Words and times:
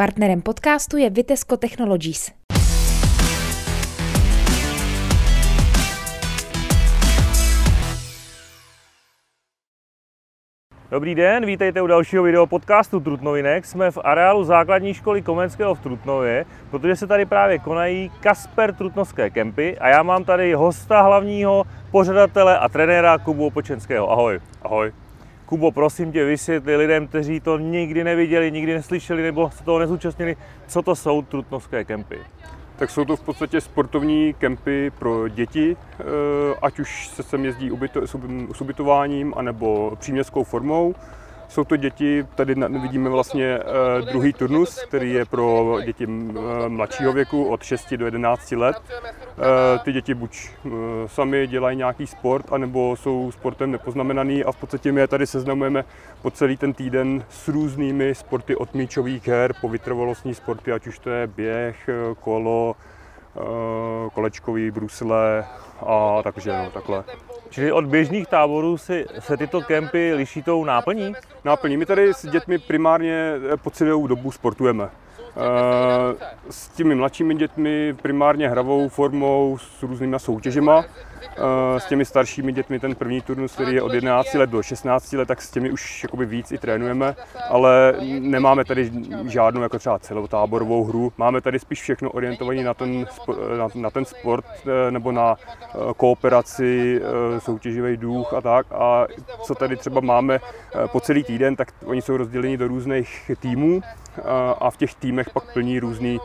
Partnerem 0.00 0.40
podcastu 0.40 0.96
je 0.96 1.10
Vitesco 1.10 1.56
Technologies. 1.56 2.32
Dobrý 10.90 11.14
den, 11.14 11.46
vítejte 11.46 11.82
u 11.82 11.86
dalšího 11.86 12.22
video 12.22 12.46
podcastu 12.46 13.00
Trutnovinek. 13.00 13.66
Jsme 13.66 13.90
v 13.90 13.98
areálu 14.04 14.44
základní 14.44 14.94
školy 14.94 15.22
Komenského 15.22 15.74
v 15.74 15.80
Trutnově, 15.80 16.46
protože 16.70 16.96
se 16.96 17.06
tady 17.06 17.26
právě 17.26 17.58
konají 17.58 18.10
Kasper 18.20 18.74
Trutnovské 18.74 19.30
kempy 19.30 19.78
a 19.78 19.88
já 19.88 20.02
mám 20.02 20.24
tady 20.24 20.54
hosta 20.54 21.02
hlavního, 21.02 21.64
pořadatele 21.90 22.58
a 22.58 22.68
trenéra 22.68 23.18
Kubu 23.18 23.46
Opočenského. 23.46 24.10
Ahoj. 24.10 24.40
Ahoj. 24.62 24.92
Kubo, 25.50 25.70
prosím 25.70 26.12
tě, 26.12 26.24
vysvětli 26.24 26.76
lidem, 26.76 27.06
kteří 27.06 27.40
to 27.40 27.58
nikdy 27.58 28.04
neviděli, 28.04 28.52
nikdy 28.52 28.74
neslyšeli 28.74 29.22
nebo 29.22 29.50
se 29.50 29.64
toho 29.64 29.78
nezúčastnili, 29.78 30.36
co 30.66 30.82
to 30.82 30.96
jsou 30.96 31.22
Trutnovské 31.22 31.84
kempy. 31.84 32.18
Tak 32.76 32.90
jsou 32.90 33.04
to 33.04 33.16
v 33.16 33.20
podstatě 33.20 33.60
sportovní 33.60 34.34
kempy 34.38 34.92
pro 34.98 35.28
děti, 35.28 35.76
eh, 35.76 36.04
ať 36.62 36.78
už 36.78 37.08
se 37.08 37.22
sem 37.22 37.44
jezdí 37.44 37.70
s 38.52 38.60
ubytováním 38.60 39.34
anebo 39.36 39.96
příměstskou 40.00 40.44
formou. 40.44 40.94
Jsou 41.50 41.64
to 41.64 41.76
děti, 41.76 42.26
tady 42.34 42.54
vidíme 42.54 43.10
vlastně 43.10 43.46
eh, 43.46 44.02
druhý 44.12 44.32
turnus, 44.32 44.82
který 44.88 45.12
je 45.12 45.24
pro 45.24 45.78
děti 45.84 46.04
eh, 46.04 46.68
mladšího 46.68 47.12
věku 47.12 47.44
od 47.44 47.62
6 47.62 47.94
do 47.94 48.04
11 48.04 48.52
let. 48.52 48.76
Eh, 48.88 49.78
ty 49.84 49.92
děti 49.92 50.14
buď 50.14 50.50
sami 51.06 51.46
dělají 51.46 51.76
nějaký 51.76 52.06
sport, 52.06 52.52
anebo 52.52 52.96
jsou 52.96 53.32
sportem 53.32 53.70
nepoznamenaný 53.70 54.44
a 54.44 54.52
v 54.52 54.56
podstatě 54.56 54.92
my 54.92 55.00
je 55.00 55.08
tady 55.08 55.26
seznamujeme 55.26 55.84
po 56.22 56.30
celý 56.30 56.56
ten 56.56 56.72
týden 56.72 57.24
s 57.28 57.48
různými 57.48 58.14
sporty 58.14 58.56
od 58.56 58.74
míčových 58.74 59.28
her 59.28 59.52
po 59.60 59.68
vytrvalostní 59.68 60.34
sporty, 60.34 60.72
ať 60.72 60.86
už 60.86 60.98
to 60.98 61.10
je 61.10 61.26
běh, 61.26 61.88
kolo, 62.20 62.76
kolečkový, 64.14 64.70
brusle 64.70 65.44
a 65.86 66.22
takže 66.22 66.52
no, 66.52 66.70
takhle. 66.70 67.04
Čili 67.50 67.72
od 67.72 67.84
běžných 67.84 68.26
táborů 68.26 68.78
si, 68.78 69.06
se 69.18 69.36
tyto 69.36 69.60
kempy 69.60 70.14
liší 70.14 70.42
tou 70.42 70.64
náplní? 70.64 71.12
Náplní. 71.44 71.76
My 71.76 71.86
tady 71.86 72.14
s 72.14 72.26
dětmi 72.26 72.58
primárně 72.58 73.32
po 73.62 73.70
celou 73.70 74.06
dobu 74.06 74.32
sportujeme. 74.32 74.90
S 76.50 76.68
těmi 76.68 76.94
mladšími 76.94 77.34
dětmi 77.34 77.94
primárně 78.02 78.48
hravou 78.48 78.88
formou 78.88 79.58
s 79.58 79.82
různými 79.82 80.16
soutěžema. 80.18 80.84
S 81.78 81.86
těmi 81.86 82.04
staršími 82.04 82.52
dětmi 82.52 82.80
ten 82.80 82.94
první 82.94 83.20
turnus, 83.20 83.52
který 83.52 83.74
je 83.74 83.82
od 83.82 83.94
11 83.94 84.34
let 84.34 84.50
do 84.50 84.62
16 84.62 85.12
let, 85.12 85.28
tak 85.28 85.42
s 85.42 85.50
těmi 85.50 85.70
už 85.70 86.02
jakoby 86.02 86.26
víc 86.26 86.52
i 86.52 86.58
trénujeme, 86.58 87.16
ale 87.48 87.94
nemáme 88.20 88.64
tady 88.64 88.90
žádnou 89.26 89.62
jako 89.62 89.78
třeba 89.78 89.98
celotáborovou 89.98 90.84
hru. 90.84 91.12
Máme 91.18 91.40
tady 91.40 91.58
spíš 91.58 91.82
všechno 91.82 92.10
orientované 92.10 92.64
na 92.64 92.74
ten, 92.74 93.06
na, 93.74 93.90
ten 93.90 94.04
sport 94.04 94.44
eh, 94.66 94.90
nebo 94.90 95.12
na 95.12 95.36
kooperaci, 95.96 97.00
soutěživý 97.38 97.96
duch 97.96 98.34
a 98.34 98.40
tak. 98.40 98.66
A 98.72 99.06
co 99.42 99.54
tady 99.54 99.76
třeba 99.76 100.00
máme 100.00 100.40
po 100.92 101.00
celý 101.00 101.24
týden, 101.24 101.56
tak 101.56 101.68
oni 101.84 102.02
jsou 102.02 102.16
rozděleni 102.16 102.56
do 102.56 102.68
různých 102.68 103.30
týmů 103.40 103.80
a 104.60 104.70
v 104.70 104.76
těch 104.76 104.94
týmech 104.94 105.30
pak 105.30 105.52
plní 105.52 105.80
různé 105.80 106.08
e, 106.08 106.18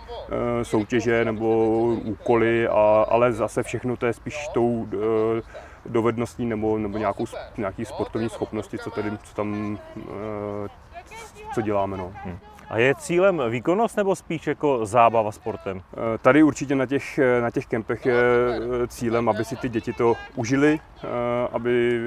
soutěže 0.66 1.25
nebo 1.25 1.86
úkoly, 2.03 2.67
a, 2.67 3.05
ale 3.09 3.33
zase 3.33 3.64
všechno 3.64 3.97
to 3.97 4.05
je 4.05 4.14
spíš 4.14 4.47
tou 4.47 4.88
e, 4.94 5.42
dovedností 5.86 6.45
nebo, 6.45 6.77
nebo 6.77 6.97
nějakou, 6.97 7.25
nějaký 7.58 7.86
sportovní 7.86 8.30
schopnosti, 8.30 8.77
co, 8.77 8.92
tady, 8.92 9.11
co 9.23 9.36
tam 9.36 9.80
e, 9.97 10.69
co 11.53 11.61
děláme. 11.61 11.97
No. 11.97 12.14
Hmm. 12.16 12.39
A 12.69 12.77
je 12.77 12.95
cílem 12.95 13.41
výkonnost 13.49 13.97
nebo 13.97 14.16
spíš 14.16 14.47
jako 14.47 14.85
zábava 14.85 15.31
sportem? 15.31 15.81
Eh, 15.94 16.17
tady 16.17 16.44
určitě 16.44 16.75
na 16.75 16.85
těch, 16.85 17.19
eh, 17.19 17.41
na 17.41 17.52
těch 17.52 17.66
kempech 17.66 18.05
je 18.05 18.16
eh, 18.16 18.88
cílem, 18.88 19.30
aby 19.30 19.45
si 19.45 19.55
ty 19.55 19.69
děti 19.69 19.94
to 19.94 20.13
užili, 20.35 20.80
aby 21.52 22.02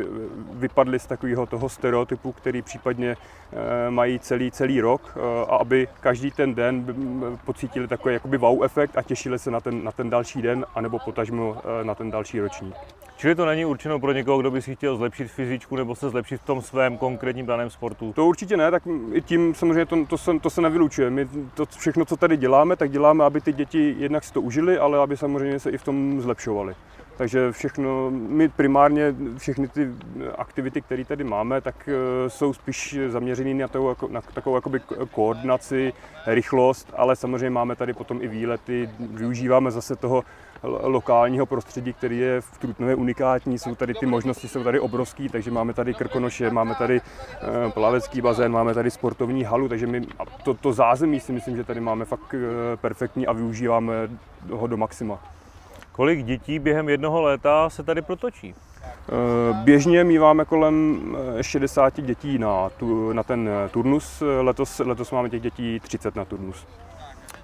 vypadly 0.53 0.99
z 0.99 1.07
takového 1.07 1.47
toho 1.47 1.69
stereotypu, 1.69 2.33
který 2.33 2.63
případně 2.63 3.17
mají 3.91 4.19
celý, 4.19 4.51
celý 4.51 4.81
rok 4.81 5.19
a 5.49 5.57
aby 5.57 5.89
každý 6.01 6.31
ten 6.31 6.55
den 6.55 6.87
pocítili 7.45 7.89
takový 7.89 8.15
jakoby 8.15 8.37
wow 8.37 8.65
efekt 8.65 8.99
a 8.99 9.03
těšili 9.03 9.39
se 9.39 9.51
na 9.51 9.61
ten, 9.61 9.85
na 9.85 9.93
ten 9.93 10.11
další 10.11 10.43
den 10.43 10.67
anebo 10.75 10.99
potažmo 10.99 11.57
na 11.83 11.95
ten 11.95 12.11
další 12.11 12.41
ročník. 12.41 12.75
Čili 13.19 13.35
to 13.35 13.47
není 13.47 13.65
určeno 13.65 14.01
pro 14.01 14.13
někoho, 14.13 14.39
kdo 14.39 14.51
by 14.51 14.63
si 14.63 14.77
chtěl 14.77 14.97
zlepšit 14.97 15.29
fyzičku 15.29 15.77
nebo 15.77 15.95
se 15.95 16.11
zlepšit 16.11 16.41
v 16.41 16.45
tom 16.45 16.63
svém 16.63 16.99
konkrétním 16.99 17.47
daném 17.47 17.71
sportu? 17.71 18.13
To 18.13 18.27
určitě 18.27 18.57
ne, 18.57 18.71
tak 18.71 18.83
i 19.13 19.23
tím 19.23 19.55
samozřejmě 19.55 19.87
to, 19.87 20.07
to, 20.07 20.19
se, 20.19 20.39
to 20.43 20.51
se 20.51 20.61
nevylučuje. 20.61 21.11
My 21.11 21.29
to 21.55 21.67
všechno, 21.67 22.05
co 22.05 22.17
tady 22.17 22.37
děláme, 22.37 22.77
tak 22.77 22.91
děláme, 22.91 23.25
aby 23.25 23.41
ty 23.41 23.53
děti 23.53 23.95
jednak 23.99 24.25
si 24.25 24.33
to 24.33 24.41
užili, 24.41 24.79
ale 24.79 24.99
aby 24.99 25.17
samozřejmě 25.17 25.61
se 25.61 25.71
i 25.71 25.79
v 25.79 25.85
tom 25.85 26.21
zlepšovali. 26.21 26.75
Takže 27.17 27.53
všechno, 27.53 28.11
my 28.11 28.49
primárně 28.49 29.15
všechny 29.39 29.69
ty 29.69 29.89
aktivity, 30.39 30.83
které 30.83 31.05
tady 31.05 31.25
máme, 31.25 31.61
tak 31.61 31.89
eh, 31.89 32.31
jsou 32.31 32.53
spíš 32.53 32.99
zaměřené 33.09 33.55
na, 33.55 33.69
to, 33.69 33.97
na 34.11 34.21
takovou 34.21 34.57
jakoby 34.57 34.81
koordinaci, 35.11 35.93
rychlost, 36.27 36.93
ale 36.97 37.17
samozřejmě 37.17 37.51
máme 37.51 37.77
tady 37.77 37.93
potom 37.93 38.23
i 38.23 38.29
výlety, 38.29 38.91
využíváme 39.01 39.71
zase 39.71 39.97
toho 39.97 40.25
lokálního 40.63 41.47
prostředí, 41.47 41.93
který 41.93 42.19
je 42.19 42.41
v 42.41 42.59
Trutnově 42.59 42.95
unikátní. 42.95 43.59
Jsou 43.59 43.75
tady 43.75 43.95
ty 43.95 44.07
možnosti, 44.07 44.49
jsou 44.49 44.65
tady 44.65 44.81
obrovský, 44.81 45.29
takže 45.29 45.51
máme 45.51 45.75
tady 45.75 45.95
krkonoše, 45.95 46.51
máme 46.51 46.75
tady 46.75 47.01
eh, 47.01 47.71
plavecký 47.71 48.21
bazén, 48.21 48.53
máme 48.53 48.75
tady 48.75 48.91
sportovní 48.91 49.45
halu, 49.45 49.69
takže 49.69 49.87
my 49.87 50.07
to, 50.45 50.55
to 50.55 50.73
zázemí 50.73 51.21
si 51.21 51.33
myslím, 51.33 51.57
že 51.57 51.65
tady 51.65 51.81
máme 51.81 52.05
fakt 52.05 52.35
eh, 52.35 52.77
perfektní 52.77 53.27
a 53.27 53.33
využíváme 53.33 53.95
ho 54.51 54.67
do 54.67 54.77
maxima. 54.77 55.19
Kolik 55.93 56.25
dětí 56.25 56.59
během 56.59 56.89
jednoho 56.89 57.23
léta 57.23 57.71
se 57.71 57.83
tady 57.83 58.03
protočí? 58.03 58.55
Eh, 58.85 59.55
běžně 59.65 60.05
míváme 60.05 60.45
kolem 60.45 61.01
60 61.41 62.01
dětí 62.01 62.39
na, 62.39 62.71
tu, 62.71 63.13
na 63.13 63.23
ten 63.23 63.51
turnus. 63.71 64.23
Letos, 64.41 64.79
letos 64.79 65.11
máme 65.11 65.31
těch 65.31 65.43
dětí 65.43 65.81
30 65.81 66.17
na 66.17 66.25
turnus. 66.25 66.67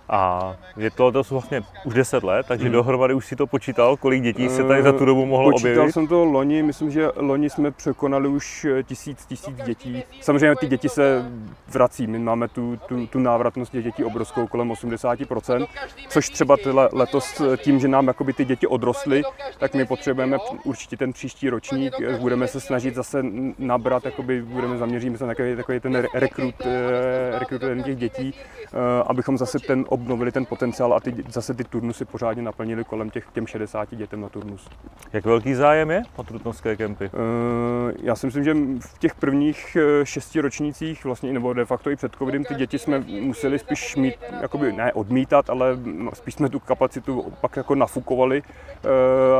A 0.08 0.54
je 0.76 0.90
to, 0.90 1.12
to 1.12 1.24
jsou 1.24 1.34
vlastně 1.34 1.62
už 1.84 1.94
10 1.94 2.24
let, 2.24 2.46
takže 2.48 2.64
hmm. 2.64 2.72
dohromady 2.72 3.14
už 3.14 3.26
si 3.26 3.36
to 3.36 3.46
počítal, 3.46 3.96
kolik 3.96 4.22
dětí 4.22 4.48
se 4.48 4.64
tady 4.64 4.82
za 4.82 4.92
tu 4.92 5.04
dobu 5.04 5.26
mohlo 5.26 5.50
Počítal 5.50 5.72
objevit? 5.72 5.92
jsem 5.92 6.06
to 6.06 6.24
loni, 6.24 6.62
myslím, 6.62 6.90
že 6.90 7.08
loni 7.16 7.50
jsme 7.50 7.70
překonali 7.70 8.28
už 8.28 8.66
tisíc, 8.82 9.26
tisíc 9.26 9.56
dětí. 9.64 10.02
Samozřejmě 10.20 10.56
ty 10.56 10.66
děti 10.66 10.88
se 10.88 11.32
vrací, 11.68 12.06
my 12.06 12.18
máme 12.18 12.48
tu, 12.48 12.76
tu, 12.76 13.06
tu 13.06 13.18
návratnost 13.18 13.72
těch 13.72 13.84
dětí 13.84 14.04
obrovskou, 14.04 14.46
kolem 14.46 14.70
80%, 14.70 15.66
což 16.08 16.30
třeba 16.30 16.56
tyhle, 16.56 16.88
letos 16.92 17.42
tím, 17.56 17.80
že 17.80 17.88
nám 17.88 18.06
jakoby 18.06 18.32
ty 18.32 18.44
děti 18.44 18.66
odrostly, 18.66 19.22
tak 19.58 19.74
my 19.74 19.86
potřebujeme 19.86 20.38
určitě 20.64 20.96
ten 20.96 21.12
příští 21.12 21.50
ročník, 21.50 21.94
budeme 22.20 22.46
se 22.46 22.60
snažit 22.60 22.94
zase 22.94 23.22
nabrat, 23.58 24.04
jakoby 24.04 24.42
budeme 24.42 24.78
zaměříme 24.78 25.18
se 25.18 25.24
na 25.24 25.28
takový, 25.28 25.56
takový 25.56 25.80
ten 25.80 26.04
rekrut, 26.14 26.54
eh, 26.64 27.38
rekrut 27.38 27.62
těch 27.84 27.96
dětí, 27.96 28.34
eh, 28.64 28.68
abychom 29.06 29.38
zase 29.38 29.58
ten 29.58 29.84
obnovili 29.94 30.32
ten 30.32 30.46
potenciál 30.46 30.94
a 30.94 31.00
ty, 31.00 31.14
zase 31.28 31.54
ty 31.54 31.64
turnusy 31.64 32.04
pořádně 32.04 32.42
naplnili 32.42 32.84
kolem 32.84 33.10
těch 33.10 33.26
těm 33.32 33.46
60 33.46 33.94
dětem 33.94 34.20
na 34.20 34.28
turnus. 34.28 34.68
Jak 35.12 35.24
velký 35.24 35.54
zájem 35.54 35.90
je 35.90 36.02
o 36.16 36.22
trutnovské 36.22 36.76
kempy? 36.76 37.10
Uh, 37.14 37.92
já 38.02 38.16
si 38.16 38.26
myslím, 38.26 38.44
že 38.44 38.54
v 38.80 38.98
těch 38.98 39.14
prvních 39.14 39.76
eh, 39.76 40.06
šesti 40.06 40.40
ročnících, 40.40 41.04
vlastně, 41.04 41.32
nebo 41.32 41.52
de 41.52 41.64
facto 41.64 41.90
i 41.90 41.96
před 41.96 42.12
covidem, 42.16 42.44
ty 42.44 42.54
děti 42.54 42.78
jsme 42.78 42.98
museli 43.20 43.58
spíš 43.58 43.96
mít, 43.96 44.14
jakoby 44.40 44.72
ne 44.72 44.92
odmítat, 44.92 45.50
ale 45.50 45.78
spíš 46.12 46.34
jsme 46.34 46.48
tu 46.48 46.60
kapacitu 46.60 47.32
pak 47.40 47.56
jako 47.56 47.74
nafukovali 47.74 48.42
uh, 48.42 48.90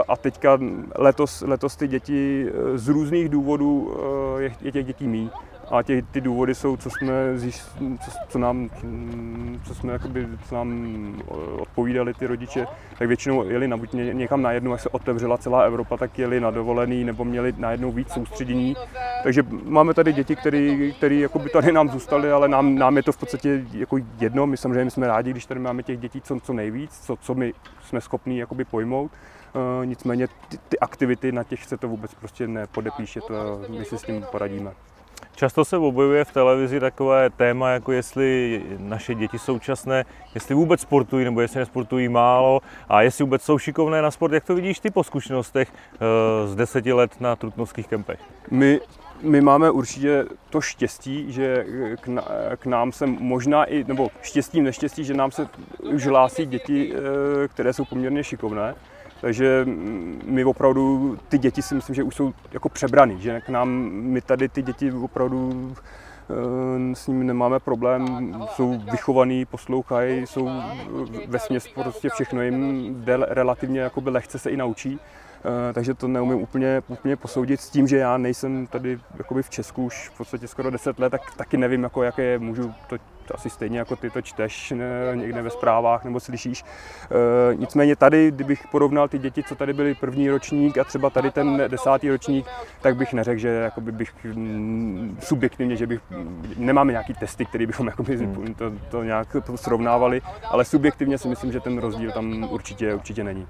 a 0.09 0.17
teďka 0.17 0.59
letos, 0.99 1.45
letos 1.47 1.77
ty 1.77 1.89
děti 1.89 2.47
z 2.75 2.89
různých 2.89 3.29
důvodů 3.29 3.97
je, 4.39 4.53
je 4.61 4.73
těch 4.73 4.87
dětí 4.87 5.09
mý. 5.09 5.31
A 5.71 5.83
tě, 5.83 6.03
ty 6.03 6.21
důvody 6.21 6.55
jsou, 6.55 6.77
co 6.77 6.91
jsme, 6.91 7.13
co, 8.05 8.11
co 8.29 8.39
nám, 8.39 8.71
co 9.67 9.75
jsme 9.75 9.93
jakoby, 9.93 10.29
co 10.49 10.55
nám 10.55 11.23
odpovídali 11.59 12.15
ty 12.15 12.27
rodiče, 12.27 12.67
tak 12.99 13.09
většinou 13.09 13.45
jeli 13.45 13.69
na, 13.69 13.77
buď 13.77 13.93
někam 13.93 14.43
najednou, 14.43 14.73
až 14.73 14.83
se 14.83 14.89
otevřela 14.89 15.39
celá 15.39 15.63
Evropa, 15.63 15.97
tak 15.97 16.19
jeli 16.19 16.41
na 16.41 16.51
dovolený 16.51 17.05
nebo 17.05 17.25
měli 17.25 17.55
najednou 17.57 17.93
víc 17.93 18.11
soustředění. 18.13 18.77
Takže 19.23 19.43
máme 19.65 19.95
tady 19.95 20.13
děti, 20.13 20.37
které 20.97 21.15
jakoby 21.15 21.51
tady 21.51 21.73
nám 21.73 21.91
zůstaly, 21.91 22.33
ale 22.33 22.49
nám, 22.49 22.75
nám 22.75 22.97
je 22.97 23.03
to 23.03 23.13
v 23.13 23.17
podstatě 23.17 23.65
jako 23.73 23.99
jedno. 24.19 24.47
My 24.47 24.57
samozřejmě 24.57 24.91
jsme 24.91 25.07
rádi, 25.07 25.31
když 25.31 25.47
tady 25.47 25.61
máme 25.61 25.83
těch 25.83 25.99
dětí 25.99 26.21
co, 26.21 26.41
co 26.41 26.53
nejvíc, 26.53 26.99
co, 27.01 27.17
co 27.17 27.35
my 27.35 27.55
jsme 27.83 28.01
schopní 28.01 28.39
jakoby 28.39 28.65
pojmout. 28.65 29.11
Uh, 29.55 29.87
nicméně 29.87 30.29
ty, 30.49 30.59
ty 30.69 30.79
aktivity 30.79 31.33
na 31.33 31.45
těch 31.45 31.65
se 31.65 31.77
to 31.77 31.89
vůbec 31.89 32.15
prostě 32.15 32.47
nepodepíše, 32.49 33.21
to 33.21 33.61
my 33.69 33.85
si 33.85 33.99
s 33.99 34.03
tím 34.03 34.25
poradíme. 34.31 34.71
Často 35.37 35.65
se 35.65 35.77
objevuje 35.77 36.25
v 36.25 36.33
televizi 36.33 36.81
takové 36.81 37.31
téma, 37.31 37.71
jako 37.71 37.93
jestli 37.93 38.63
naše 38.79 39.15
děti 39.15 39.39
současné, 39.39 40.05
jestli 40.35 40.55
vůbec 40.55 40.81
sportují 40.81 41.25
nebo 41.25 41.41
jestli 41.41 41.59
nesportují 41.59 42.09
málo 42.09 42.61
a 42.89 43.03
jestli 43.03 43.25
vůbec 43.25 43.43
jsou 43.43 43.59
šikovné 43.59 44.03
na 44.03 44.11
sport. 44.11 44.33
Jak 44.33 44.45
to 44.45 44.55
vidíš 44.55 44.79
ty 44.79 44.91
po 44.91 45.05
zkušenostech 45.05 45.69
eh, 45.73 45.99
z 46.49 46.55
deseti 46.55 46.93
let 46.93 47.21
na 47.21 47.37
trutnovských 47.37 47.89
kempech? 47.89 48.21
My 48.51 48.81
my 49.23 49.41
máme 49.41 49.71
určitě 49.71 50.25
to 50.51 50.61
štěstí, 50.61 51.33
že 51.33 51.67
k, 52.57 52.67
nám 52.67 52.93
se 52.93 53.07
možná 53.07 53.65
i, 53.65 53.85
nebo 53.85 54.09
štěstí, 54.23 54.61
neštěstí, 54.61 55.05
že 55.05 55.15
nám 55.15 55.31
se 55.31 55.49
už 55.83 56.07
hlásí 56.07 56.47
děti, 56.47 56.93
eh, 56.95 57.49
které 57.49 57.73
jsou 57.73 57.85
poměrně 57.85 58.25
šikovné. 58.25 58.75
Takže 59.25 59.67
my 60.25 60.45
opravdu, 60.45 61.17
ty 61.29 61.39
děti 61.39 61.63
si 61.63 61.75
myslím, 61.75 61.95
že 61.95 62.03
už 62.03 62.15
jsou 62.15 62.33
jako 62.53 62.69
přebraný, 62.69 63.21
že 63.21 63.41
k 63.41 63.49
nám, 63.49 63.69
my 63.91 64.21
tady 64.21 64.49
ty 64.49 64.63
děti 64.63 64.93
opravdu 64.93 65.73
eh, 65.73 66.95
s 66.95 67.07
nimi 67.07 67.25
nemáme 67.25 67.61
problém, 67.61 68.35
jsou 68.49 68.79
vychovaný, 68.91 69.45
poslouchají, 69.45 70.27
jsou 70.27 70.51
ve 71.27 71.39
směs 71.39 71.69
prostě 71.69 72.09
všechno 72.09 72.43
jim 72.43 73.05
relativně 73.29 73.81
jakoby 73.81 74.11
lehce 74.11 74.39
se 74.39 74.51
i 74.51 74.57
naučí. 74.57 75.01
Eh, 75.45 75.73
takže 75.73 75.95
to 75.95 76.09
neumím 76.09 76.43
úplně, 76.43 76.83
úplně 76.89 77.17
posoudit 77.17 77.61
s 77.61 77.71
tím, 77.71 77.89
že 77.89 77.97
já 77.97 78.17
nejsem 78.19 78.67
tady 78.67 78.99
jakoby 79.19 79.43
v 79.43 79.51
Česku 79.51 79.85
už 79.85 80.09
v 80.09 80.17
podstatě 80.17 80.49
skoro 80.49 80.71
10 80.71 80.99
let, 80.99 81.11
tak 81.11 81.35
taky 81.37 81.57
nevím, 81.57 81.83
jako 81.83 82.03
jaké 82.03 82.39
můžu 82.39 82.75
to, 82.89 82.97
to 83.25 83.35
asi 83.35 83.51
stejně 83.51 83.79
jako 83.79 83.97
ty 83.97 84.11
to 84.11 84.23
čteš 84.23 84.71
ne, 84.71 84.87
někde 85.15 85.43
ve 85.43 85.51
zprávách 85.51 86.05
nebo 86.05 86.21
slyšíš. 86.21 86.63
E, 86.63 87.55
nicméně 87.55 87.97
tady, 87.97 88.31
kdybych 88.31 88.67
porovnal 88.71 89.09
ty 89.09 89.19
děti, 89.19 89.43
co 89.43 89.55
tady 89.55 89.73
byly 89.73 89.95
první 89.95 90.31
ročník 90.31 90.79
a 90.79 90.85
třeba 90.85 91.11
tady 91.11 91.31
ten 91.31 91.63
desátý 91.69 92.11
ročník, 92.11 92.47
tak 92.81 92.97
bych 92.97 93.13
neřekl, 93.13 93.41
že 93.41 93.49
jakoby 93.49 93.93
bych 93.93 94.25
mm, 94.25 95.19
subjektivně, 95.21 95.77
že 95.77 95.87
bych, 95.87 96.01
nemáme 96.57 96.93
nějaký 96.93 97.15
testy, 97.15 97.47
který 97.47 97.67
bychom 97.67 97.87
jakoby 97.87 98.17
hmm. 98.17 98.55
to, 98.55 98.73
to 98.91 99.03
nějak 99.03 99.37
srovnávali, 99.55 100.23
ale 100.51 100.65
subjektivně 100.65 101.19
si 101.19 101.29
myslím, 101.29 101.53
že 101.53 101.61
ten 101.61 101.79
rozdíl 101.79 102.13
tam 102.13 102.49
určitě, 102.51 102.95
určitě 102.95 103.25
není. 103.25 103.47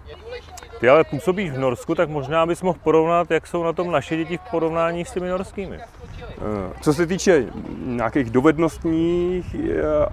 Ty 0.81 0.89
ale 0.89 1.05
působíš 1.05 1.51
v 1.51 1.59
Norsku, 1.59 1.95
tak 1.95 2.09
možná 2.09 2.47
bys 2.47 2.63
mohl 2.63 2.79
porovnat, 2.83 3.31
jak 3.31 3.47
jsou 3.47 3.65
na 3.65 3.73
tom 3.73 3.91
naše 3.91 4.17
děti 4.17 4.37
v 4.37 4.51
porovnání 4.51 5.05
s 5.05 5.13
těmi 5.13 5.29
norskými. 5.29 5.79
Eh, 5.79 6.73
co 6.81 6.95
se 6.95 7.07
týče 7.07 7.47
nějakých 7.85 8.31
dovednostních 8.31 9.55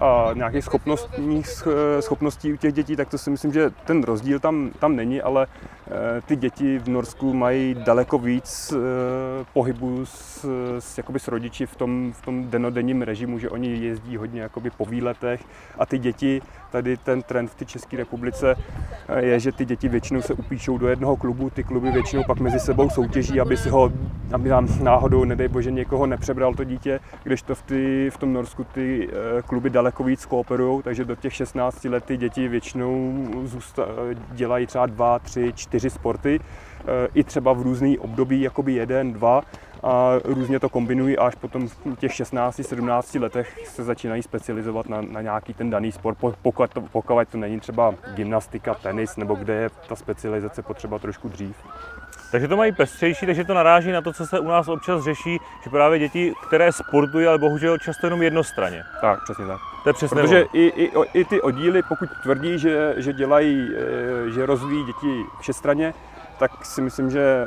a 0.00 0.30
nějakých 0.34 0.64
schopnostních 0.64 1.48
eh, 1.66 2.02
schopností 2.02 2.52
u 2.52 2.56
těch 2.56 2.72
dětí, 2.72 2.96
tak 2.96 3.08
to 3.08 3.18
si 3.18 3.30
myslím, 3.30 3.52
že 3.52 3.70
ten 3.84 4.02
rozdíl 4.02 4.40
tam, 4.40 4.70
tam 4.78 4.96
není, 4.96 5.22
ale 5.22 5.46
ty 6.26 6.36
děti 6.36 6.78
v 6.78 6.88
Norsku 6.88 7.34
mají 7.34 7.74
daleko 7.74 8.18
víc 8.18 8.74
pohybu 9.52 10.06
s, 10.06 10.44
s, 10.78 10.98
jakoby 10.98 11.20
s 11.20 11.28
rodiči 11.28 11.66
v 11.66 11.76
tom, 11.76 12.12
v 12.12 12.22
tom 12.22 12.50
denodenním 12.50 13.02
režimu, 13.02 13.38
že 13.38 13.50
oni 13.50 13.76
jezdí 13.76 14.16
hodně 14.16 14.40
jakoby 14.40 14.70
po 14.70 14.84
výletech. 14.84 15.44
A 15.78 15.86
ty 15.86 15.98
děti, 15.98 16.42
tady 16.70 16.96
ten 16.96 17.22
trend 17.22 17.50
v 17.56 17.66
České 17.66 17.96
republice 17.96 18.56
je, 19.18 19.40
že 19.40 19.52
ty 19.52 19.64
děti 19.64 19.88
většinou 19.88 20.22
se 20.22 20.34
upíšou 20.34 20.78
do 20.78 20.88
jednoho 20.88 21.16
klubu, 21.16 21.50
ty 21.50 21.64
kluby 21.64 21.90
většinou 21.90 22.24
pak 22.26 22.40
mezi 22.40 22.60
sebou 22.60 22.90
soutěží, 22.90 23.40
aby 23.40 23.56
si 23.56 23.68
ho, 23.68 23.92
aby 24.32 24.48
nám 24.48 24.68
náhodou, 24.82 25.24
nedej 25.24 25.48
bože, 25.48 25.70
někoho 25.70 26.06
nepřebral 26.06 26.54
to 26.54 26.64
dítě, 26.64 27.00
kdežto 27.22 27.54
v, 27.54 27.62
ty, 27.62 28.10
v 28.10 28.18
tom 28.18 28.32
Norsku 28.32 28.64
ty 28.64 29.08
eh, 29.08 29.42
kluby 29.42 29.70
daleko 29.70 30.04
víc 30.04 30.26
kooperují, 30.26 30.82
takže 30.82 31.04
do 31.04 31.16
těch 31.16 31.34
16 31.34 31.84
let 31.84 32.04
ty 32.04 32.16
děti 32.16 32.48
většinou 32.48 33.14
zůsta, 33.44 33.86
dělají 34.32 34.66
třeba 34.66 34.86
dva, 34.86 35.18
tři, 35.18 35.52
čtyři 35.82 35.90
sporty, 35.90 36.40
eh, 36.40 37.08
i 37.14 37.24
třeba 37.24 37.52
v 37.52 37.62
různý 37.62 37.98
období, 37.98 38.40
jakoby 38.40 38.72
jeden, 38.72 39.12
dva, 39.12 39.42
a 39.82 40.12
různě 40.24 40.60
to 40.60 40.68
kombinují 40.68 41.18
až 41.18 41.34
potom 41.34 41.68
v 41.68 41.96
těch 41.96 42.12
16-17 42.12 43.18
letech 43.18 43.66
se 43.66 43.84
začínají 43.84 44.22
specializovat 44.22 44.88
na, 44.88 45.00
na 45.00 45.20
nějaký 45.20 45.54
ten 45.54 45.70
daný 45.70 45.92
sport, 45.92 46.18
pokud 46.42 46.70
to, 46.70 46.80
pokud 46.80 47.28
to 47.28 47.38
není 47.38 47.60
třeba 47.60 47.94
gymnastika, 48.14 48.74
tenis, 48.74 49.16
nebo 49.16 49.34
kde 49.34 49.54
je 49.54 49.70
ta 49.88 49.96
specializace 49.96 50.62
potřeba 50.62 50.98
trošku 50.98 51.28
dřív. 51.28 51.56
Takže 52.32 52.48
to 52.48 52.56
mají 52.56 52.72
pestřejší, 52.72 53.26
takže 53.26 53.44
to 53.44 53.54
naráží 53.54 53.92
na 53.92 54.00
to, 54.00 54.12
co 54.12 54.26
se 54.26 54.40
u 54.40 54.48
nás 54.48 54.68
občas 54.68 55.04
řeší, 55.04 55.40
že 55.64 55.70
právě 55.70 55.98
děti, 55.98 56.32
které 56.46 56.72
sportují, 56.72 57.26
ale 57.26 57.38
bohužel 57.38 57.78
často 57.78 58.06
jenom 58.06 58.22
jednostranně. 58.22 58.84
Tak, 59.00 59.22
přesně 59.24 59.46
tak. 59.46 59.60
To 59.82 59.88
je 59.88 59.92
přesně 59.92 60.22
Protože 60.22 60.44
i, 60.52 60.66
i, 60.66 60.90
i, 61.14 61.24
ty 61.24 61.40
oddíly, 61.40 61.82
pokud 61.82 62.08
tvrdí, 62.22 62.58
že, 62.58 62.94
že 62.96 63.12
dělají, 63.12 63.70
eh, 63.74 64.30
že 64.30 64.46
rozvíjí 64.46 64.84
děti 64.84 65.24
všestraně, 65.40 65.94
tak 66.38 66.64
si 66.64 66.80
myslím, 66.80 67.10
že 67.10 67.46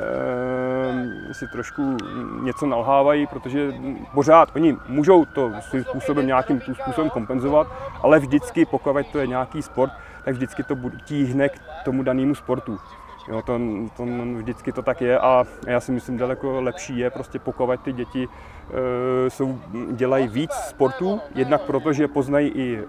e, 1.30 1.34
si 1.34 1.48
trošku 1.48 1.96
něco 2.42 2.66
nalhávají, 2.66 3.26
protože 3.26 3.74
pořád 4.14 4.56
oni 4.56 4.76
můžou 4.88 5.24
to 5.24 5.52
svým 5.60 5.84
způsobem 5.84 6.26
nějakým 6.26 6.60
způsobem 6.60 7.10
kompenzovat, 7.10 7.66
ale 8.02 8.18
vždycky, 8.18 8.64
pokud 8.64 9.06
to 9.12 9.18
je 9.18 9.26
nějaký 9.26 9.62
sport, 9.62 9.92
tak 10.24 10.34
vždycky 10.34 10.62
to 10.62 10.76
tíhne 11.04 11.48
k 11.48 11.58
tomu 11.84 12.02
danému 12.02 12.34
sportu. 12.34 12.78
Jo, 13.28 13.42
to, 13.42 13.60
to, 13.96 14.04
vždycky 14.36 14.72
to 14.72 14.82
tak 14.82 15.00
je 15.00 15.18
a 15.18 15.44
já 15.66 15.80
si 15.80 15.92
myslím, 15.92 16.16
daleko 16.16 16.60
lepší 16.60 16.98
je 16.98 17.10
prostě 17.10 17.38
pokovat 17.38 17.82
ty 17.82 17.92
děti, 17.92 18.28
e, 18.28 19.30
jsou, 19.30 19.58
dělají 19.92 20.28
víc 20.28 20.52
sportů, 20.52 21.20
jednak 21.34 21.62
proto, 21.62 21.92
že 21.92 22.08
poznají 22.08 22.48
i 22.48 22.78
e, 22.78 22.82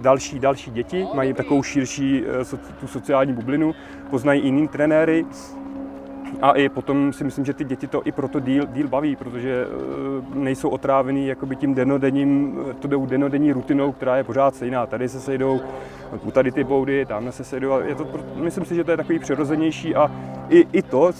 další, 0.00 0.38
další 0.38 0.70
děti, 0.70 1.06
mají 1.14 1.34
takovou 1.34 1.62
širší 1.62 2.24
e, 2.24 2.44
tu 2.80 2.86
sociální 2.86 3.32
bublinu, 3.32 3.74
poznají 4.10 4.44
jiný 4.44 4.68
trenéry, 4.68 5.26
a 6.44 6.52
i 6.52 6.68
potom 6.68 7.12
si 7.12 7.24
myslím, 7.24 7.44
že 7.44 7.54
ty 7.54 7.64
děti 7.64 7.86
to 7.86 8.02
i 8.04 8.12
proto 8.12 8.40
díl, 8.40 8.66
díl 8.66 8.88
baví, 8.88 9.16
protože 9.16 9.66
nejsou 10.34 10.68
otrávený 10.68 11.26
jakoby 11.26 11.56
tím 11.56 11.74
denodenním, 11.74 12.58
to 12.80 13.06
denodenní 13.06 13.52
rutinou, 13.52 13.92
která 13.92 14.16
je 14.16 14.24
pořád 14.24 14.54
stejná. 14.54 14.86
Tady 14.86 15.08
se 15.08 15.20
sejdou, 15.20 15.60
tady 16.32 16.52
ty 16.52 16.64
boudy, 16.64 17.06
tam 17.06 17.32
se 17.32 17.44
sedu. 17.44 17.70
Je 17.84 17.94
to, 17.94 18.06
myslím 18.34 18.64
si, 18.64 18.74
že 18.74 18.84
to 18.84 18.90
je 18.90 18.96
takový 18.96 19.18
přirozenější 19.18 19.94
a 19.94 20.10
i, 20.48 20.66
i 20.72 20.82
to, 20.82 21.12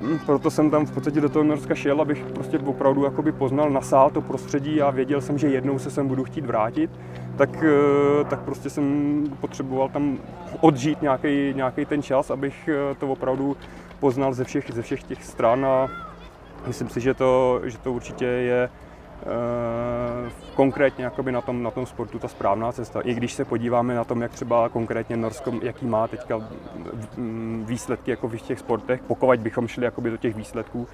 hm, 0.00 0.18
proto 0.26 0.50
jsem 0.50 0.70
tam 0.70 0.86
v 0.86 0.92
podstatě 0.92 1.20
do 1.20 1.28
toho 1.28 1.44
Norska 1.44 1.74
šel, 1.74 2.00
abych 2.00 2.24
prostě 2.34 2.58
opravdu 2.58 3.04
jakoby 3.04 3.32
poznal, 3.32 3.70
nasál 3.70 4.10
to 4.10 4.20
prostředí 4.20 4.82
a 4.82 4.90
věděl 4.90 5.20
jsem, 5.20 5.38
že 5.38 5.48
jednou 5.48 5.78
se 5.78 5.90
sem 5.90 6.08
budu 6.08 6.24
chtít 6.24 6.46
vrátit, 6.46 6.90
tak, 7.36 7.64
eh, 7.64 8.24
tak 8.24 8.40
prostě 8.40 8.70
jsem 8.70 9.24
potřeboval 9.40 9.88
tam 9.88 10.18
odžít 10.60 11.02
nějaký, 11.02 11.54
nějaký 11.54 11.84
ten 11.84 12.02
čas, 12.02 12.30
abych 12.30 12.68
eh, 12.68 12.94
to 12.94 13.08
opravdu 13.08 13.56
poznal 14.00 14.32
ze 14.32 14.44
všech, 14.44 14.70
ze 14.72 14.82
všech 14.82 15.02
těch 15.02 15.24
stran 15.24 15.66
a 15.66 15.88
myslím 16.66 16.88
si, 16.88 17.00
že 17.00 17.14
to, 17.14 17.60
že 17.64 17.78
to 17.78 17.92
určitě 17.92 18.24
je 18.24 18.68
Eh, 19.22 20.30
konkrétně 20.54 21.04
jakoby 21.04 21.32
na 21.32 21.40
tom, 21.40 21.62
na 21.62 21.70
tom 21.70 21.86
sportu 21.86 22.18
ta 22.18 22.28
správná 22.28 22.72
cesta. 22.72 23.00
I 23.00 23.14
když 23.14 23.32
se 23.32 23.44
podíváme 23.44 23.94
na 23.94 24.04
tom, 24.04 24.22
jak 24.22 24.32
třeba 24.32 24.68
konkrétně 24.68 25.16
Norsko, 25.16 25.52
jaký 25.62 25.86
má 25.86 26.08
teďka 26.08 26.48
výsledky 27.64 28.10
jako 28.10 28.28
v 28.28 28.36
těch 28.36 28.58
sportech, 28.58 29.00
pokud 29.06 29.40
bychom 29.40 29.68
šli 29.68 29.84
jakoby 29.84 30.10
do 30.10 30.16
těch 30.16 30.36
výsledků, 30.36 30.88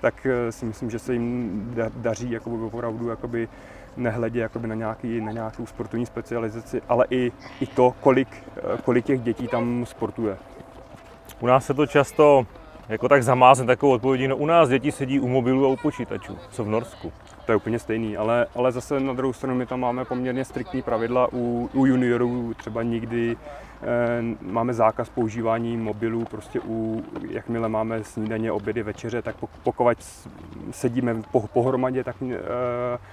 tak 0.00 0.26
eh, 0.26 0.52
si 0.52 0.64
myslím, 0.64 0.90
že 0.90 0.98
se 0.98 1.12
jim 1.12 1.74
daří 1.96 2.30
jakoby 2.30 2.62
opravdu 2.62 3.08
jakoby 3.08 3.48
nehledě 3.96 4.40
jakoby 4.40 4.68
na, 4.68 4.74
nějaký, 4.74 5.20
na 5.20 5.32
nějakou 5.32 5.66
sportovní 5.66 6.06
specializaci, 6.06 6.82
ale 6.88 7.06
i, 7.10 7.32
i 7.60 7.66
to, 7.66 7.94
kolik, 8.00 8.28
eh, 8.56 8.60
kolik 8.84 9.04
těch 9.04 9.20
dětí 9.20 9.48
tam 9.48 9.86
sportuje. 9.86 10.36
U 11.40 11.46
nás 11.46 11.66
se 11.66 11.74
to 11.74 11.86
často 11.86 12.46
jako 12.88 13.08
tak 13.08 13.22
zamázne 13.22 13.66
takovou 13.66 13.92
odpovědí, 13.92 14.28
no 14.28 14.36
u 14.36 14.46
nás 14.46 14.68
děti 14.68 14.92
sedí 14.92 15.20
u 15.20 15.28
mobilů 15.28 15.64
a 15.64 15.68
u 15.68 15.76
počítačů, 15.76 16.38
co 16.50 16.64
v 16.64 16.68
Norsku? 16.68 17.12
To 17.46 17.52
je 17.52 17.56
úplně 17.56 17.78
stejný, 17.78 18.16
ale, 18.16 18.46
ale 18.54 18.72
zase 18.72 19.00
na 19.00 19.12
druhou 19.12 19.32
stranu 19.32 19.54
my 19.54 19.66
tam 19.66 19.80
máme 19.80 20.04
poměrně 20.04 20.44
striktní 20.44 20.82
pravidla 20.82 21.28
u, 21.32 21.70
u 21.72 21.86
juniorů, 21.86 22.54
třeba 22.54 22.82
nikdy 22.82 23.36
máme 24.40 24.74
zákaz 24.74 25.08
používání 25.08 25.76
mobilů, 25.76 26.24
prostě 26.24 26.60
u, 26.60 27.04
jakmile 27.30 27.68
máme 27.68 28.04
snídaně, 28.04 28.52
obědy, 28.52 28.82
večeře, 28.82 29.22
tak 29.22 29.36
pokud 29.62 29.88
sedíme 30.70 31.22
po, 31.32 31.40
pohromadě, 31.40 32.04
tak 32.04 32.16
e, 32.22 32.38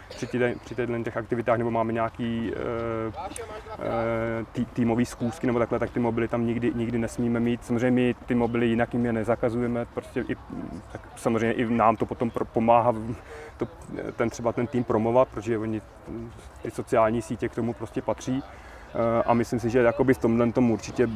při, 0.09 0.27
při 0.63 0.75
těch 1.03 1.17
aktivitách 1.17 1.57
nebo 1.57 1.71
máme 1.71 1.93
nějaký 1.93 2.53
e, 2.53 4.45
tý, 4.51 4.65
týmový 4.65 5.05
zkoušky 5.05 5.47
nebo 5.47 5.59
takhle, 5.59 5.79
tak 5.79 5.89
ty 5.89 5.99
mobily 5.99 6.27
tam 6.27 6.45
nikdy, 6.45 6.71
nikdy 6.75 6.97
nesmíme 6.97 7.39
mít. 7.39 7.65
Samozřejmě 7.65 7.91
my 7.91 8.15
ty 8.25 8.35
mobily 8.35 8.67
jinak 8.67 8.93
jim 8.93 9.05
je 9.05 9.13
nezakazujeme, 9.13 9.85
prostě 9.85 10.25
i, 10.29 10.35
tak 10.91 11.01
samozřejmě 11.15 11.53
i 11.53 11.69
nám 11.69 11.97
to 11.97 12.05
potom 12.05 12.31
pomáhá 12.53 12.93
to, 13.57 13.67
ten 14.15 14.29
třeba 14.29 14.51
ten 14.51 14.67
tým 14.67 14.83
promovat, 14.83 15.27
protože 15.27 15.57
oni 15.57 15.81
ty 16.61 16.71
sociální 16.71 17.21
sítě 17.21 17.49
k 17.49 17.55
tomu 17.55 17.73
prostě 17.73 18.01
patří. 18.01 18.43
Eh, 18.95 19.23
a 19.25 19.33
myslím 19.33 19.59
si, 19.59 19.69
že 19.69 19.91
v 20.13 20.17
tomhle 20.17 20.51
tom 20.51 20.71
určitě 20.71 21.09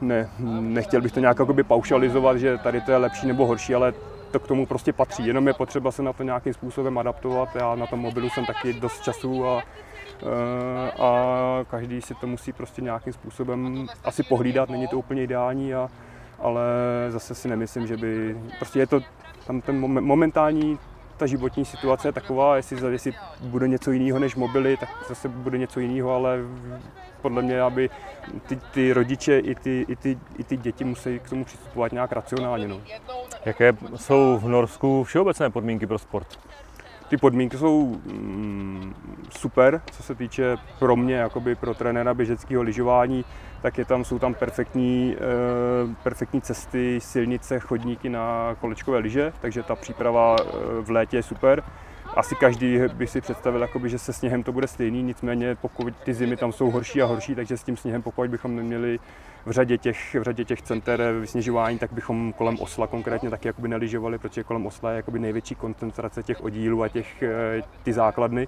ne, 0.00 0.30
nechtěl 0.60 1.00
bych 1.00 1.12
to 1.12 1.20
nějak 1.20 1.38
jakoby 1.38 1.62
paušalizovat, 1.62 2.36
že 2.36 2.58
tady 2.58 2.80
to 2.80 2.90
je 2.90 2.96
lepší 2.96 3.26
nebo 3.26 3.46
horší, 3.46 3.74
ale 3.74 3.92
to 4.30 4.40
k 4.40 4.46
tomu 4.46 4.66
prostě 4.66 4.92
patří. 4.92 5.26
Jenom 5.26 5.46
je 5.48 5.54
potřeba 5.54 5.90
se 5.90 6.02
na 6.02 6.12
to 6.12 6.22
nějakým 6.22 6.54
způsobem 6.54 6.98
adaptovat. 6.98 7.56
Já 7.56 7.74
na 7.74 7.86
tom 7.86 8.00
mobilu 8.00 8.30
jsem 8.30 8.46
taky 8.46 8.72
dost 8.72 9.02
času 9.02 9.46
a, 9.46 9.62
eh, 10.22 10.90
a 11.02 11.64
každý 11.70 12.02
si 12.02 12.14
to 12.14 12.26
musí 12.26 12.52
prostě 12.52 12.82
nějakým 12.82 13.12
způsobem 13.12 13.86
asi 14.04 14.22
pohlídat. 14.22 14.68
Není 14.70 14.88
to 14.88 14.98
úplně 14.98 15.22
ideální, 15.22 15.74
a, 15.74 15.88
ale 16.38 16.62
zase 17.08 17.34
si 17.34 17.48
nemyslím, 17.48 17.86
že 17.86 17.96
by... 17.96 18.40
Prostě 18.58 18.78
je 18.78 18.86
to 18.86 19.00
tam 19.46 19.60
ten 19.60 19.80
momentální 20.04 20.78
ta 21.18 21.26
životní 21.26 21.64
situace 21.64 22.08
je 22.08 22.12
taková, 22.12 22.56
jestli, 22.56 22.92
jestli 22.92 23.14
bude 23.40 23.68
něco 23.68 23.90
jiného 23.90 24.18
než 24.18 24.34
mobily, 24.34 24.76
tak 24.76 24.88
zase 25.08 25.28
bude 25.28 25.58
něco 25.58 25.80
jiného, 25.80 26.10
ale 26.10 26.38
podle 27.22 27.42
mě, 27.42 27.60
aby 27.60 27.90
ty, 28.46 28.56
ty 28.56 28.92
rodiče 28.92 29.38
i 29.38 29.54
ty, 29.54 29.84
i, 29.88 29.96
ty, 29.96 30.18
i 30.38 30.44
ty 30.44 30.56
děti 30.56 30.84
musí 30.84 31.18
k 31.18 31.30
tomu 31.30 31.44
přistupovat 31.44 31.92
nějak 31.92 32.12
racionálně. 32.12 32.68
No. 32.68 32.80
Jaké 33.44 33.72
jsou 33.96 34.38
v 34.38 34.48
Norsku 34.48 35.04
všeobecné 35.04 35.50
podmínky 35.50 35.86
pro 35.86 35.98
sport? 35.98 36.38
Ty 37.08 37.16
podmínky 37.16 37.58
jsou 37.58 38.00
mm, 38.06 38.94
super, 39.30 39.80
co 39.92 40.02
se 40.02 40.14
týče 40.14 40.56
pro 40.78 40.96
mě, 40.96 41.14
jakoby 41.14 41.54
pro 41.54 41.74
trenéra 41.74 42.14
běžeckého 42.14 42.62
lyžování, 42.62 43.24
tak 43.62 43.78
je 43.78 43.84
tam, 43.84 44.04
jsou 44.04 44.18
tam 44.18 44.34
perfektní, 44.34 45.16
e, 45.16 45.94
perfektní 46.02 46.40
cesty, 46.40 47.00
silnice, 47.02 47.58
chodníky 47.58 48.08
na 48.08 48.56
kolečkové 48.60 48.98
lyže, 48.98 49.32
takže 49.40 49.62
ta 49.62 49.76
příprava 49.76 50.36
e, 50.40 50.44
v 50.82 50.90
létě 50.90 51.16
je 51.16 51.22
super. 51.22 51.62
Asi 52.18 52.34
každý 52.34 52.78
by 52.94 53.06
si 53.06 53.20
představil, 53.20 53.60
jakoby, 53.60 53.88
že 53.88 53.98
se 53.98 54.12
sněhem 54.12 54.42
to 54.42 54.52
bude 54.52 54.66
stejný, 54.66 55.02
nicméně 55.02 55.54
pokud 55.54 55.94
ty 56.04 56.14
zimy 56.14 56.36
tam 56.36 56.52
jsou 56.52 56.70
horší 56.70 57.02
a 57.02 57.06
horší, 57.06 57.34
takže 57.34 57.56
s 57.56 57.62
tím 57.62 57.76
sněhem, 57.76 58.02
pokud 58.02 58.30
bychom 58.30 58.56
neměli 58.56 58.98
v 59.46 59.50
řadě 59.50 59.78
těch, 59.78 60.14
v 60.14 60.22
řadě 60.22 60.44
těch 60.44 60.62
center 60.62 61.02
vysněžování, 61.20 61.78
tak 61.78 61.92
bychom 61.92 62.32
kolem 62.32 62.58
Osla 62.60 62.86
konkrétně 62.86 63.30
taky 63.30 63.48
jakoby 63.48 63.68
neližovali, 63.68 64.18
protože 64.18 64.44
kolem 64.44 64.66
Osla 64.66 64.90
je 64.90 64.96
jakoby 64.96 65.18
největší 65.18 65.54
koncentrace 65.54 66.22
těch 66.22 66.44
oddílů 66.44 66.82
a 66.82 66.88
těch, 66.88 67.22
eh, 67.22 67.62
ty 67.82 67.92
základny. 67.92 68.46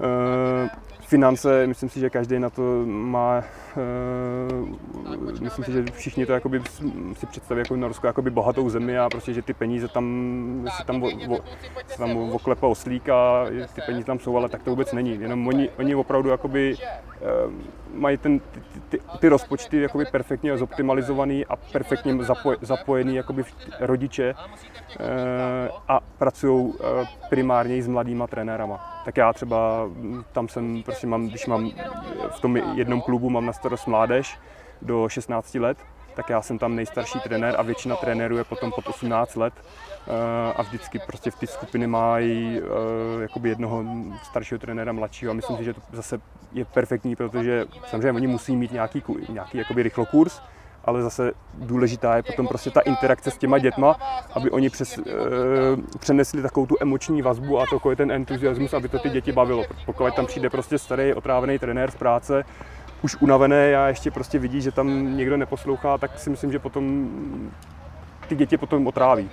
Eh, 0.00 0.70
finance, 1.10 1.66
myslím 1.66 1.88
si, 1.88 2.00
že 2.00 2.10
každý 2.10 2.38
na 2.38 2.50
to 2.50 2.62
má, 2.86 3.44
uh, 3.76 5.40
myslím 5.40 5.64
si, 5.64 5.72
že 5.72 5.84
všichni 5.92 6.26
to 6.26 6.32
jakoby 6.32 6.62
si 7.12 7.26
představí 7.26 7.58
jako 7.58 7.76
Norsko 7.76 8.06
jakoby 8.06 8.30
bohatou 8.30 8.70
zemi 8.70 8.98
a 8.98 9.08
prostě, 9.08 9.32
že 9.34 9.42
ty 9.42 9.54
peníze 9.54 9.88
tam 9.88 10.04
si 10.76 10.84
tam, 10.84 11.04
si 11.86 11.98
tam 11.98 12.16
oklepa 12.16 12.66
oslík 12.66 13.08
a 13.08 13.46
ty 13.74 13.80
peníze 13.86 14.04
tam 14.04 14.18
jsou, 14.18 14.36
ale 14.36 14.48
tak 14.48 14.62
to 14.62 14.70
vůbec 14.70 14.92
není. 14.92 15.20
Jenom 15.20 15.48
oni, 15.48 15.70
oni 15.78 15.94
opravdu 15.94 16.30
jakoby 16.30 16.76
uh, 16.76 17.52
mají 17.94 18.16
ten, 18.16 18.40
ty, 18.40 18.60
ty, 18.88 19.00
ty 19.20 19.28
rozpočty 19.28 19.82
jakoby 19.82 20.04
perfektně 20.04 20.58
zoptimalizovaný 20.58 21.46
a 21.46 21.56
perfektně 21.56 22.24
zapoj, 22.24 22.56
zapojený 22.60 23.14
jakoby 23.14 23.44
rodiče 23.80 24.34
a 25.88 26.00
pracují 26.18 26.74
primárně 27.30 27.82
s 27.82 27.88
mladýma 27.88 28.26
trenérama. 28.26 29.02
Tak 29.04 29.16
já 29.16 29.32
třeba 29.32 29.89
tam 30.32 30.48
jsem 30.48 30.82
prostě 30.82 31.06
mám, 31.06 31.28
když 31.28 31.46
mám 31.46 31.70
v 32.30 32.40
tom 32.40 32.56
jednom 32.56 33.00
klubu 33.00 33.30
mám 33.30 33.46
na 33.46 33.52
starost 33.52 33.86
mládež 33.86 34.38
do 34.82 35.08
16 35.08 35.54
let, 35.54 35.78
tak 36.14 36.30
já 36.30 36.42
jsem 36.42 36.58
tam 36.58 36.76
nejstarší 36.76 37.20
trenér 37.20 37.54
a 37.58 37.62
většina 37.62 37.96
trenérů 37.96 38.36
je 38.36 38.44
potom 38.44 38.72
pod 38.72 38.88
18 38.88 39.36
let. 39.36 39.54
Eh, 40.08 40.52
a 40.56 40.62
vždycky 40.62 40.98
prostě 40.98 41.30
v 41.30 41.36
ty 41.36 41.46
skupiny 41.46 41.86
mají 41.86 42.60
uh, 42.60 43.22
jakoby 43.22 43.48
jednoho 43.48 43.84
staršího 44.22 44.58
trenéra 44.58 44.92
mladšího. 44.92 45.30
A 45.30 45.34
myslím 45.34 45.56
si, 45.56 45.64
že 45.64 45.74
to 45.74 45.80
zase 45.92 46.20
je 46.52 46.64
perfektní, 46.64 47.16
protože 47.16 47.66
samozřejmě 47.86 48.12
oni 48.12 48.26
musí 48.26 48.56
mít 48.56 48.72
nějaký, 48.72 49.02
nějaký 49.28 49.58
jakoby 49.58 49.82
rychlokurs, 49.82 50.40
ale 50.84 51.02
zase 51.02 51.32
důležitá 51.54 52.16
je 52.16 52.22
potom 52.22 52.48
prostě 52.48 52.70
ta 52.70 52.80
interakce 52.80 53.30
s 53.30 53.38
těma 53.38 53.58
dětma, 53.58 53.96
aby 54.32 54.50
oni 54.50 54.70
přes, 54.70 54.98
e, 54.98 55.02
přenesli 55.98 56.42
takovou 56.42 56.66
tu 56.66 56.76
emoční 56.80 57.22
vazbu 57.22 57.60
a 57.60 57.64
takový 57.70 57.96
ten 57.96 58.12
entuziasmus, 58.12 58.74
aby 58.74 58.88
to 58.88 58.98
ty 58.98 59.10
děti 59.10 59.32
bavilo. 59.32 59.64
Pokud 59.86 60.14
tam 60.14 60.26
přijde 60.26 60.50
prostě 60.50 60.78
starý 60.78 61.14
otrávený 61.14 61.58
trenér 61.58 61.90
z 61.90 61.94
práce, 61.94 62.44
už 63.02 63.16
unavený 63.20 63.74
a 63.74 63.88
ještě 63.88 64.10
prostě 64.10 64.38
vidí, 64.38 64.60
že 64.60 64.72
tam 64.72 65.16
někdo 65.16 65.36
neposlouchá, 65.36 65.98
tak 65.98 66.18
si 66.18 66.30
myslím, 66.30 66.52
že 66.52 66.58
potom 66.58 67.10
ty 68.30 68.36
děti 68.36 68.56
potom 68.56 68.86
otráví. 68.86 69.30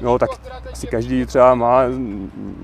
No, 0.00 0.18
tak 0.18 0.30
asi 0.72 0.86
každý 0.86 1.26
třeba 1.26 1.54
má 1.54 1.82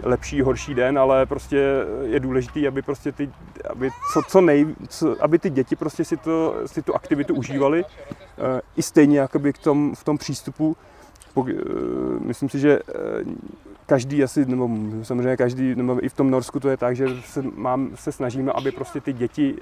lepší, 0.02 0.42
horší 0.42 0.74
den, 0.74 0.98
ale 0.98 1.26
prostě 1.26 1.84
je 2.02 2.20
důležitý, 2.20 2.66
aby 2.66 2.82
prostě 2.82 3.12
ty, 3.12 3.30
aby, 3.70 3.90
co, 4.12 4.22
co 4.28 4.40
nej, 4.40 4.66
co, 4.88 5.16
aby 5.20 5.38
ty 5.38 5.50
děti 5.50 5.76
prostě 5.76 6.04
si, 6.04 6.16
to, 6.16 6.54
si 6.66 6.82
tu 6.82 6.94
aktivitu 6.94 7.34
užívali, 7.34 7.84
uh, 7.84 7.90
i 8.76 8.82
stejně 8.82 9.18
jakoby 9.18 9.52
k 9.52 9.58
tom, 9.58 9.94
v 9.94 10.04
tom 10.04 10.18
přístupu. 10.18 10.76
Uh, 11.34 11.50
myslím 12.20 12.48
si, 12.48 12.58
že 12.58 12.80
uh, 12.80 13.32
každý 13.86 14.22
asi, 14.22 14.46
nebo 14.46 14.70
samozřejmě 15.02 15.36
každý, 15.36 15.74
nebo 15.74 16.04
i 16.04 16.08
v 16.08 16.14
tom 16.14 16.30
Norsku 16.30 16.60
to 16.60 16.68
je 16.68 16.76
tak, 16.76 16.96
že 16.96 17.06
se, 17.24 17.42
mám, 17.54 17.90
se 17.94 18.12
snažíme, 18.12 18.52
aby 18.52 18.72
prostě 18.72 19.00
ty 19.00 19.12
děti 19.12 19.56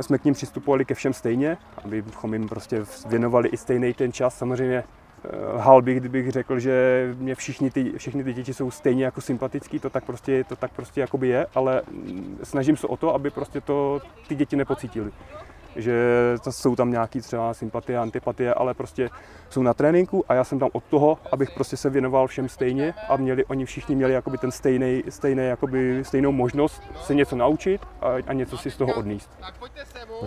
jsme 0.00 0.18
k 0.18 0.24
ním 0.24 0.34
přistupovali 0.34 0.84
ke 0.84 0.94
všem 0.94 1.12
stejně, 1.12 1.56
abychom 1.84 2.32
jim 2.32 2.48
prostě 2.48 2.84
věnovali 3.08 3.48
i 3.48 3.56
stejný 3.56 3.94
ten 3.94 4.12
čas. 4.12 4.38
Samozřejmě 4.38 4.84
Eh, 5.24 5.58
hal 5.58 5.82
bych, 5.82 6.00
kdybych 6.00 6.30
řekl, 6.30 6.58
že 6.58 7.14
mě 7.18 7.34
všichni 7.34 7.70
ty, 7.70 7.92
všechny 7.96 8.24
ty 8.24 8.32
děti 8.32 8.54
jsou 8.54 8.70
stejně 8.70 9.04
jako 9.04 9.20
sympatický, 9.20 9.78
to 9.78 9.90
tak 9.90 10.04
prostě, 10.04 10.44
to 10.44 10.56
tak 10.56 10.72
prostě 10.72 11.00
jakoby 11.00 11.28
je, 11.28 11.46
ale 11.54 11.82
mm, 11.90 12.38
snažím 12.42 12.76
se 12.76 12.86
o 12.86 12.96
to, 12.96 13.14
aby 13.14 13.30
prostě 13.30 13.60
to 13.60 14.00
ty 14.28 14.34
děti 14.34 14.56
nepocítili 14.56 15.10
že 15.76 15.94
to 16.44 16.52
jsou 16.52 16.76
tam 16.76 16.90
nějaký 16.90 17.20
třeba 17.20 17.54
sympatie, 17.54 17.98
antipatie, 17.98 18.54
ale 18.54 18.74
prostě 18.74 19.10
jsou 19.50 19.62
na 19.62 19.74
tréninku 19.74 20.24
a 20.28 20.34
já 20.34 20.44
jsem 20.44 20.58
tam 20.58 20.68
od 20.72 20.84
toho, 20.84 21.18
abych 21.32 21.50
prostě 21.50 21.76
se 21.76 21.90
věnoval 21.90 22.26
všem 22.26 22.48
stejně 22.48 22.94
a 23.08 23.16
měli, 23.16 23.44
oni 23.44 23.64
všichni 23.64 23.94
měli 23.94 24.12
jakoby 24.12 24.38
ten 24.38 24.50
stejný, 24.50 25.02
stejný, 25.08 25.46
jakoby 25.46 26.04
stejnou 26.04 26.32
možnost 26.32 26.82
se 27.02 27.14
něco 27.14 27.36
naučit 27.36 27.80
a, 28.00 28.06
a 28.26 28.32
něco 28.32 28.58
si 28.58 28.70
z 28.70 28.76
toho 28.76 28.94
odníst. 28.94 29.30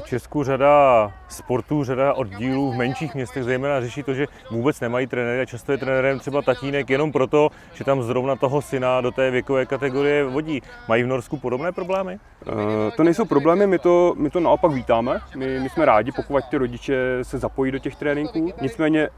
V 0.03 0.07
Česku 0.07 0.43
řada 0.43 1.11
sportů, 1.27 1.83
řada 1.83 2.13
oddílů 2.13 2.71
v 2.71 2.75
menších 2.75 3.15
městech 3.15 3.43
zejména 3.43 3.81
řeší 3.81 4.03
to, 4.03 4.13
že 4.13 4.25
vůbec 4.51 4.79
nemají 4.79 5.07
trenéry 5.07 5.41
a 5.41 5.45
často 5.45 5.71
je 5.71 5.77
trenérem 5.77 6.19
třeba 6.19 6.41
tatínek 6.41 6.89
jenom 6.89 7.11
proto, 7.11 7.49
že 7.73 7.83
tam 7.83 8.03
zrovna 8.03 8.35
toho 8.35 8.61
syna 8.61 9.01
do 9.01 9.11
té 9.11 9.31
věkové 9.31 9.65
kategorie 9.65 10.23
vodí. 10.23 10.61
Mají 10.87 11.03
v 11.03 11.07
Norsku 11.07 11.37
podobné 11.37 11.71
problémy? 11.71 12.19
Uh, 12.47 12.53
to 12.97 13.03
nejsou 13.03 13.25
problémy, 13.25 13.67
my 13.67 13.79
to, 13.79 14.13
my 14.17 14.29
to 14.29 14.39
naopak 14.39 14.71
vítáme. 14.71 15.19
My, 15.39 15.59
my 15.59 15.69
jsme 15.69 15.85
rádi, 15.85 16.11
pokud 16.11 16.43
ty 16.49 16.57
rodiče 16.57 17.19
se 17.21 17.37
zapojí 17.37 17.71
do 17.71 17.79
těch 17.79 17.95
tréninků. 17.95 18.53
Nicméně 18.61 19.01
e, 19.01 19.09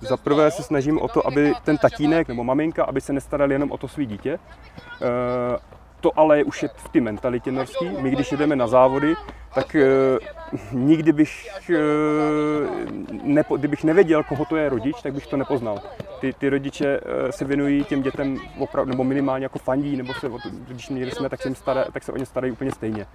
za 0.00 0.16
prvé 0.16 0.50
se 0.50 0.62
snažím 0.62 0.98
o 0.98 1.08
to, 1.08 1.26
aby 1.26 1.52
ten 1.64 1.78
tatínek 1.78 2.28
nebo 2.28 2.44
maminka, 2.44 2.84
aby 2.84 3.00
se 3.00 3.12
nestarali 3.12 3.54
jenom 3.54 3.72
o 3.72 3.78
to 3.78 3.88
svý 3.88 4.06
dítě. 4.06 4.32
E, 4.32 4.38
to 6.00 6.18
ale 6.18 6.44
už 6.44 6.62
je 6.62 6.68
v 6.76 6.88
té 6.88 7.00
mentalitě 7.00 7.52
norský. 7.52 7.88
My 8.00 8.10
když 8.10 8.32
jedeme 8.32 8.56
na 8.56 8.66
závody, 8.66 9.14
tak 9.54 9.74
e, 9.74 9.86
nikdy 10.72 11.12
bych, 11.12 11.48
e, 11.70 11.78
nepo, 13.22 13.56
kdybych 13.56 13.84
nevěděl, 13.84 14.22
koho 14.22 14.44
to 14.44 14.56
je 14.56 14.68
rodič, 14.68 15.02
tak 15.02 15.14
bych 15.14 15.26
to 15.26 15.36
nepoznal. 15.36 15.80
Ty, 16.20 16.32
ty 16.32 16.48
rodiče 16.48 17.00
e, 17.28 17.32
se 17.32 17.44
věnují 17.44 17.84
těm 17.84 18.02
dětem 18.02 18.38
opravdu, 18.58 18.90
nebo 18.90 19.04
minimálně 19.04 19.44
jako 19.44 19.58
fandí, 19.58 19.96
nebo 19.96 20.14
se, 20.14 20.30
když 20.88 21.14
jsme, 21.14 21.28
tak 21.28 21.44
jim 21.44 21.54
staré, 21.54 21.84
tak 21.92 22.02
se 22.02 22.12
o 22.12 22.16
ně 22.16 22.26
starají 22.26 22.52
úplně 22.52 22.72
stejně. 22.72 23.06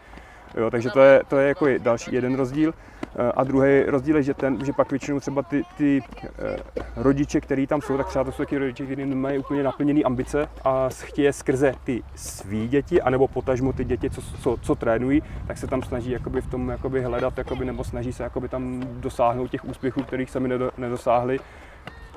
Jo, 0.57 0.71
takže 0.71 0.89
to 0.89 0.99
je, 0.99 1.21
to 1.27 1.37
je 1.37 1.47
jako 1.47 1.67
další 1.79 2.15
jeden 2.15 2.35
rozdíl. 2.35 2.73
Eh, 3.15 3.31
a 3.35 3.43
druhý 3.43 3.83
rozdíl 3.83 4.15
je, 4.15 4.23
že, 4.23 4.33
ten, 4.33 4.65
že 4.65 4.73
pak 4.73 4.91
většinou 4.91 5.19
třeba 5.19 5.41
ty, 5.41 5.63
ty 5.77 6.01
eh, 6.39 6.57
rodiče, 6.95 7.41
kteří 7.41 7.67
tam 7.67 7.81
jsou, 7.81 7.97
tak 7.97 8.07
třeba 8.07 8.23
to 8.23 8.31
jsou 8.31 8.37
taky 8.37 8.57
rodiče, 8.57 8.85
kteří 8.85 9.05
nemají 9.05 9.39
úplně 9.39 9.63
naplněné 9.63 10.01
ambice 10.01 10.49
a 10.63 10.89
chtějí 10.89 11.33
skrze 11.33 11.73
ty 11.83 12.03
svý 12.15 12.67
děti, 12.67 13.01
anebo 13.01 13.27
potažmo 13.27 13.73
ty 13.73 13.85
děti, 13.85 14.09
co, 14.09 14.21
co, 14.21 14.57
co 14.61 14.75
trénují, 14.75 15.23
tak 15.47 15.57
se 15.57 15.67
tam 15.67 15.83
snaží 15.83 16.11
jakoby 16.11 16.41
v 16.41 16.47
tom 16.47 16.69
jakoby 16.69 17.01
hledat, 17.01 17.37
jakoby, 17.37 17.65
nebo 17.65 17.83
snaží 17.83 18.13
se 18.13 18.23
jakoby 18.23 18.47
tam 18.47 18.83
dosáhnout 18.99 19.51
těch 19.51 19.65
úspěchů, 19.65 20.03
kterých 20.03 20.29
sami 20.29 20.49
nedosáhli 20.77 21.39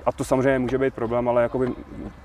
a 0.06 0.12
to 0.12 0.24
samozřejmě 0.24 0.58
může 0.58 0.78
být 0.78 0.94
problém, 0.94 1.28
ale 1.28 1.42
jakoby 1.42 1.72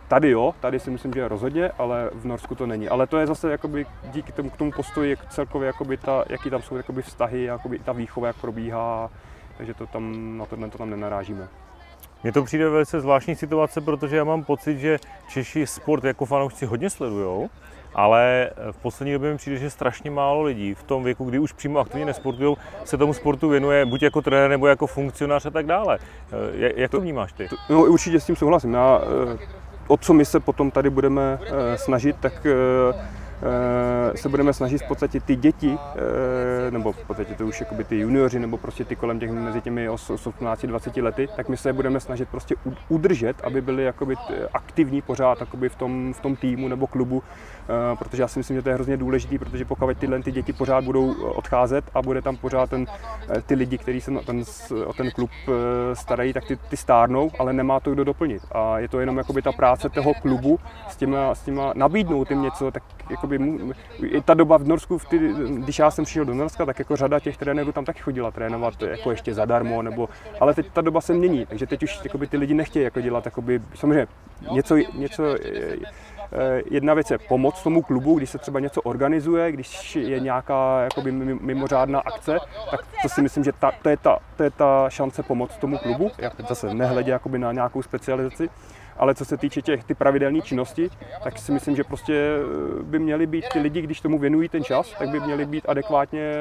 tady 0.08 0.30
jo, 0.30 0.54
tady 0.60 0.80
si 0.80 0.92
myslím, 0.92 1.14
že 1.14 1.28
rozhodně, 1.28 1.72
ale 1.78 2.10
v 2.14 2.26
Norsku 2.26 2.56
to 2.56 2.68
není. 2.68 2.90
Ale 2.90 3.08
to 3.08 3.18
je 3.18 3.28
zase 3.28 3.52
jakoby 3.52 3.86
díky 4.04 4.32
tomu, 4.32 4.50
k 4.50 4.58
tomu 4.58 4.72
postoji 4.72 5.10
jak 5.10 5.34
celkově, 5.34 5.68
jakoby 5.68 5.98
ta, 5.98 6.24
jaký 6.30 6.50
tam 6.50 6.62
jsou 6.62 6.76
jakoby 6.76 7.02
vztahy, 7.02 7.44
jakoby 7.44 7.80
ta 7.80 7.92
výchova, 7.92 8.28
jak 8.28 8.36
probíhá, 8.36 9.10
takže 9.58 9.74
to 9.74 9.88
tam, 9.88 10.38
na 10.38 10.46
tohle 10.46 10.70
to 10.70 10.78
tam 10.78 10.90
nenarážíme. 10.90 11.48
Mně 12.24 12.32
to 12.32 12.44
přijde 12.44 12.70
velice 12.70 13.02
zvláštní 13.02 13.36
situace, 13.36 13.82
protože 13.82 14.18
já 14.18 14.24
mám 14.24 14.44
pocit, 14.44 14.78
že 14.78 15.00
Češi 15.30 15.68
sport 15.68 16.04
jako 16.04 16.26
fanoušci 16.26 16.66
hodně 16.66 16.90
sledujou, 16.90 17.50
ale 17.94 18.50
v 18.72 18.78
poslední 18.78 19.14
době 19.14 19.32
mi 19.32 19.38
přijde, 19.38 19.58
že 19.58 19.70
strašně 19.70 20.12
málo 20.12 20.44
lidí 20.44 20.74
v 20.74 20.84
tom 20.84 21.04
věku, 21.04 21.26
kdy 21.26 21.40
už 21.40 21.52
přímo 21.52 21.80
aktivně 21.80 22.06
nesportují, 22.06 22.56
se 22.84 22.98
tomu 22.98 23.14
sportu 23.14 23.50
věnuje 23.50 23.86
buď 23.86 24.04
jako 24.04 24.22
trenér 24.22 24.50
nebo 24.50 24.68
jako 24.68 24.88
funkcionář 24.88 25.46
a 25.46 25.50
tak 25.50 25.66
dále. 25.66 26.00
Jak 26.76 26.92
to 26.92 27.02
vnímáš 27.02 27.34
ty? 27.34 27.50
No 27.70 27.84
určitě 27.84 28.20
s 28.20 28.26
tím 28.26 28.36
souhlasím. 28.36 28.74
Já, 28.74 29.02
eh, 29.34 29.38
o 29.88 29.98
co 29.98 30.14
my 30.14 30.26
se 30.26 30.40
potom 30.40 30.72
tady 30.72 30.90
budeme 30.90 31.40
eh, 31.42 31.78
snažit, 31.78 32.16
tak 32.20 32.46
eh, 32.46 34.18
se 34.18 34.30
budeme 34.30 34.54
snažit 34.54 34.78
v 34.78 34.88
podstatě 34.88 35.20
ty 35.20 35.36
děti 35.36 35.78
nebo 36.70 36.92
v 36.92 37.08
podstatě 37.08 37.34
to 37.34 37.46
už 37.46 37.60
jakoby 37.60 37.84
ty 37.84 38.00
junioři, 38.00 38.40
nebo 38.40 38.58
prostě 38.58 38.86
ty 38.86 38.96
kolem 38.96 39.20
těch 39.20 39.32
mezi 39.32 39.62
těmi 39.62 39.90
18-20 39.90 41.04
lety, 41.04 41.30
tak 41.36 41.50
my 41.50 41.58
se 41.58 41.74
budeme 41.74 42.00
snažit 42.00 42.30
prostě 42.30 42.56
udržet, 42.90 43.42
aby 43.44 43.62
byli 43.62 43.84
jakoby 43.84 44.16
aktivní 44.54 45.02
pořád 45.02 45.40
jakoby 45.40 45.70
v 45.70 45.76
tom, 45.76 46.14
v 46.14 46.20
tom 46.20 46.36
týmu 46.36 46.68
nebo 46.68 46.88
klubu, 46.88 47.24
eh, 47.24 47.61
protože 48.00 48.24
já 48.24 48.28
si 48.28 48.40
myslím, 48.40 48.58
že 48.58 48.62
to 48.62 48.70
je 48.70 48.76
hrozně 48.76 48.98
důležité, 48.98 49.40
protože 49.40 49.66
pokud 49.66 49.98
tyhle 49.98 50.24
ty 50.24 50.32
děti 50.32 50.54
pořád 50.54 50.84
budou 50.84 51.14
odcházet 51.24 51.86
a 51.94 52.02
bude 52.02 52.22
tam 52.22 52.38
pořád 52.38 52.70
ten, 52.70 52.86
ty 53.46 53.56
lidi, 53.56 53.78
kteří 53.78 54.02
se 54.02 54.12
ten, 54.26 54.44
o 54.86 54.94
ten 54.94 55.12
klub 55.12 55.30
starají, 55.94 56.34
tak 56.34 56.46
ty, 56.46 56.56
ty 56.56 56.78
stárnou, 56.78 57.32
ale 57.40 57.54
nemá 57.54 57.80
to 57.80 57.92
kdo 57.92 58.04
doplnit. 58.04 58.42
A 58.52 58.80
je 58.80 58.88
to 58.88 59.00
jenom 59.00 59.18
jakoby 59.18 59.42
ta 59.42 59.52
práce 59.52 59.90
toho 59.90 60.14
klubu 60.14 60.60
s 60.90 60.96
těma, 60.96 61.36
s 61.36 61.42
těma 61.42 61.74
nabídnout 61.76 62.32
jim 62.32 62.42
něco, 62.42 62.72
tak 62.72 62.84
jakoby, 63.10 63.40
i 64.04 64.22
ta 64.22 64.34
doba 64.34 64.58
v 64.58 64.68
Norsku, 64.68 64.98
v 64.98 65.06
ty, 65.06 65.20
když 65.58 65.80
já 65.80 65.92
jsem 65.92 66.06
přišel 66.06 66.26
do 66.26 66.34
Norska, 66.34 66.66
tak 66.66 66.80
jako 66.80 66.96
řada 66.96 67.20
těch 67.20 67.38
trenérů 67.38 67.72
tam 67.72 67.86
taky 67.86 68.00
chodila 68.00 68.32
trénovat 68.32 68.82
jako 68.82 69.12
ještě 69.12 69.34
zadarmo, 69.34 69.82
nebo, 69.82 70.10
ale 70.40 70.54
teď 70.54 70.72
ta 70.74 70.82
doba 70.82 71.02
se 71.02 71.14
mění, 71.14 71.46
takže 71.46 71.68
teď 71.68 71.84
už 71.84 72.00
jakoby, 72.04 72.28
ty 72.28 72.38
lidi 72.38 72.54
nechtějí 72.54 72.84
jako 72.84 73.02
dělat, 73.02 73.26
jakoby, 73.26 73.62
samozřejmě 73.76 74.08
něco, 74.52 74.76
něco 74.76 75.24
Eh, 75.46 75.76
jedna 76.72 76.94
věc 76.94 77.12
je 77.12 77.18
pomoc 77.18 77.64
tomu 77.64 77.82
klubu, 77.82 78.18
když 78.18 78.30
se 78.30 78.38
třeba 78.38 78.60
něco 78.60 78.82
organizuje, 78.82 79.52
když 79.52 79.96
je 79.96 80.20
nějaká 80.20 80.84
jakoby 80.84 81.12
mimořádná 81.42 82.00
akce, 82.00 82.38
tak 82.72 82.80
to 83.02 83.10
si 83.10 83.22
myslím, 83.22 83.44
že 83.44 83.52
ta, 83.52 83.72
to, 83.82 83.90
je 83.90 83.98
ta, 83.98 84.20
to 84.38 84.44
je 84.44 84.50
ta 84.50 84.90
šance 84.90 85.24
pomoct 85.24 85.58
tomu 85.58 85.78
klubu, 85.78 86.12
jak 86.18 86.34
zase 86.50 86.74
nehledě 86.74 87.12
jakoby 87.12 87.40
na 87.40 87.52
nějakou 87.52 87.82
specializaci. 87.82 88.50
Ale 89.02 89.16
co 89.16 89.26
se 89.26 89.38
týče 89.38 89.62
těch 89.62 89.84
ty 89.84 89.94
pravidelné 89.94 90.42
činnosti, 90.42 90.90
tak 91.24 91.40
si 91.40 91.52
myslím, 91.52 91.76
že 91.76 91.84
prostě 91.84 92.14
eh, 92.14 92.84
by 92.84 93.00
měli 93.00 93.28
být 93.28 93.46
ty 93.54 93.60
lidi, 93.60 93.82
když 93.82 94.02
tomu 94.02 94.20
věnují 94.20 94.50
ten 94.50 94.64
čas, 94.64 94.94
tak 95.00 95.10
by 95.10 95.20
měli 95.20 95.46
být 95.46 95.66
adekvátně 95.70 96.34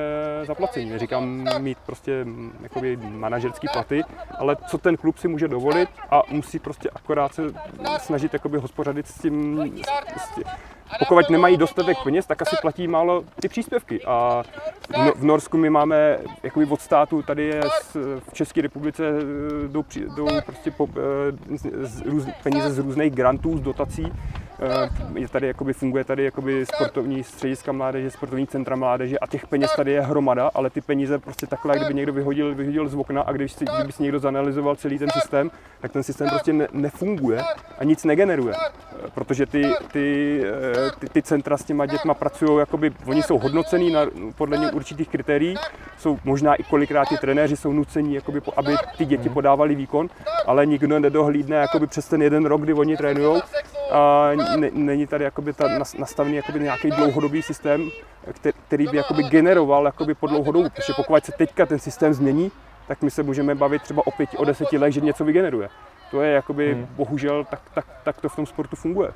zaplaceni. 0.44 0.90
Neříkám 0.90 1.44
mít 1.58 1.78
prostě 1.86 2.24
mm, 2.24 2.52
jakoby 2.62 2.96
manažerský 2.96 3.66
platy, 3.72 4.02
ale 4.38 4.56
co 4.66 4.78
ten 4.78 4.96
klub 4.96 5.18
si 5.18 5.28
může 5.28 5.48
dovolit 5.48 5.88
a 6.10 6.22
musí 6.30 6.58
prostě 6.58 6.90
akorát 6.90 7.34
se 7.34 7.42
snažit 7.98 8.32
jakoby 8.32 8.58
hospodařit 8.58 9.06
s 9.06 9.20
tím, 9.20 9.72
s 10.16 10.34
tím 10.34 10.44
pokud 10.98 11.30
nemají 11.30 11.56
dostatek 11.56 11.96
peněz, 12.04 12.26
tak 12.26 12.42
asi 12.42 12.56
platí 12.62 12.88
málo 12.88 13.24
ty 13.40 13.48
příspěvky. 13.48 14.02
A 14.04 14.42
v, 15.16 15.24
Norsku 15.24 15.56
my 15.56 15.70
máme 15.70 16.18
jakoby 16.42 16.66
od 16.66 16.80
státu, 16.80 17.22
tady 17.22 17.44
je 17.44 17.62
z, 17.82 17.96
v 18.30 18.32
České 18.32 18.62
republice 18.62 19.04
eh, 19.04 19.68
jdou, 19.68 19.84
jdou 20.16 20.28
prostě 20.46 20.70
po, 20.70 20.88
eh, 20.96 21.58
z, 21.58 21.66
z, 22.20 22.28
peníze 22.42 22.70
z 22.70 22.78
různých 22.78 23.12
grantů, 23.12 23.58
z 23.58 23.60
dotací 23.60 24.12
je 25.14 25.28
tady, 25.28 25.46
jakoby, 25.46 25.72
funguje 25.72 26.04
tady 26.04 26.24
jakoby 26.24 26.66
sportovní 26.66 27.24
střediska 27.24 27.72
mládeže, 27.72 28.10
sportovní 28.10 28.46
centra 28.46 28.76
mládeže 28.76 29.18
a 29.18 29.26
těch 29.26 29.46
peněz 29.46 29.70
tady 29.76 29.92
je 29.92 30.00
hromada, 30.00 30.50
ale 30.54 30.70
ty 30.70 30.80
peníze 30.80 31.18
prostě 31.18 31.46
takhle, 31.46 31.76
kdyby 31.76 31.94
někdo 31.94 32.12
vyhodil, 32.12 32.54
vyhodil 32.54 32.88
z 32.88 32.94
okna 32.94 33.22
a 33.22 33.32
když 33.32 33.52
si, 33.52 33.64
kdyby 33.76 33.92
si 33.92 34.02
někdo 34.02 34.18
zanalizoval 34.18 34.76
celý 34.76 34.98
ten 34.98 35.10
systém, 35.10 35.50
tak 35.80 35.92
ten 35.92 36.02
systém 36.02 36.28
prostě 36.28 36.52
ne, 36.52 36.68
nefunguje 36.72 37.42
a 37.78 37.84
nic 37.84 38.04
negeneruje. 38.04 38.54
Eh, 38.54 39.10
protože 39.14 39.46
ty, 39.46 39.72
ty, 39.92 40.40
eh, 40.46 40.90
ty, 40.98 41.08
ty 41.08 41.22
centra 41.22 41.56
s 41.56 41.64
těma 41.64 41.86
dětma 41.86 42.14
pracují, 42.14 42.58
jakoby, 42.58 42.92
oni 43.06 43.22
jsou 43.22 43.38
hodnocený 43.38 43.92
na, 43.92 44.00
podle 44.36 44.58
něj 44.58 44.70
určitých 44.72 45.08
kritérií, 45.08 45.54
jsou 45.98 46.18
možná 46.24 46.54
i 46.54 46.62
kolikrát 46.62 47.08
ty 47.08 47.16
trenéři 47.16 47.56
jsou 47.56 47.72
nucení, 47.72 48.14
jakoby, 48.14 48.40
aby 48.56 48.74
ty 48.98 49.04
děti 49.04 49.28
podávali 49.28 49.74
výkon, 49.74 50.08
ale 50.46 50.66
nikdo 50.66 50.98
nedohlídne 50.98 51.56
jakoby, 51.56 51.86
přes 51.86 52.08
ten 52.08 52.22
jeden 52.22 52.46
rok, 52.46 52.60
kdy 52.60 52.72
oni 52.72 52.96
trénují 52.96 53.42
a 53.90 54.30
není 54.56 55.06
tady 55.06 55.24
jakoby 55.24 55.52
ta 55.52 55.68
nastavený 55.98 56.36
jakoby 56.36 56.60
nějaký 56.60 56.90
dlouhodobý 56.90 57.42
systém, 57.42 57.90
který 58.66 58.86
by 58.86 58.96
jakoby 58.96 59.22
generoval 59.22 59.84
jakoby 59.84 60.14
po 60.14 60.26
dlouhou 60.26 60.52
dobu. 60.52 60.70
Protože 60.70 60.92
pokud 60.96 61.24
se 61.24 61.32
teďka 61.32 61.66
ten 61.66 61.78
systém 61.78 62.14
změní, 62.14 62.52
tak 62.88 63.02
my 63.02 63.10
se 63.10 63.22
můžeme 63.22 63.54
bavit 63.54 63.82
třeba 63.82 64.06
o 64.06 64.10
pěti, 64.10 64.36
o 64.36 64.44
deseti 64.44 64.78
let, 64.78 64.90
že 64.90 65.00
něco 65.00 65.24
vygeneruje. 65.24 65.68
To 66.10 66.22
je 66.22 66.32
jakoby, 66.32 66.74
hmm. 66.74 66.86
bohužel, 66.96 67.44
tak, 67.44 67.60
tak, 67.74 67.86
tak 68.04 68.20
to 68.20 68.28
v 68.28 68.36
tom 68.36 68.46
sportu 68.46 68.76
funguje. 68.76 69.10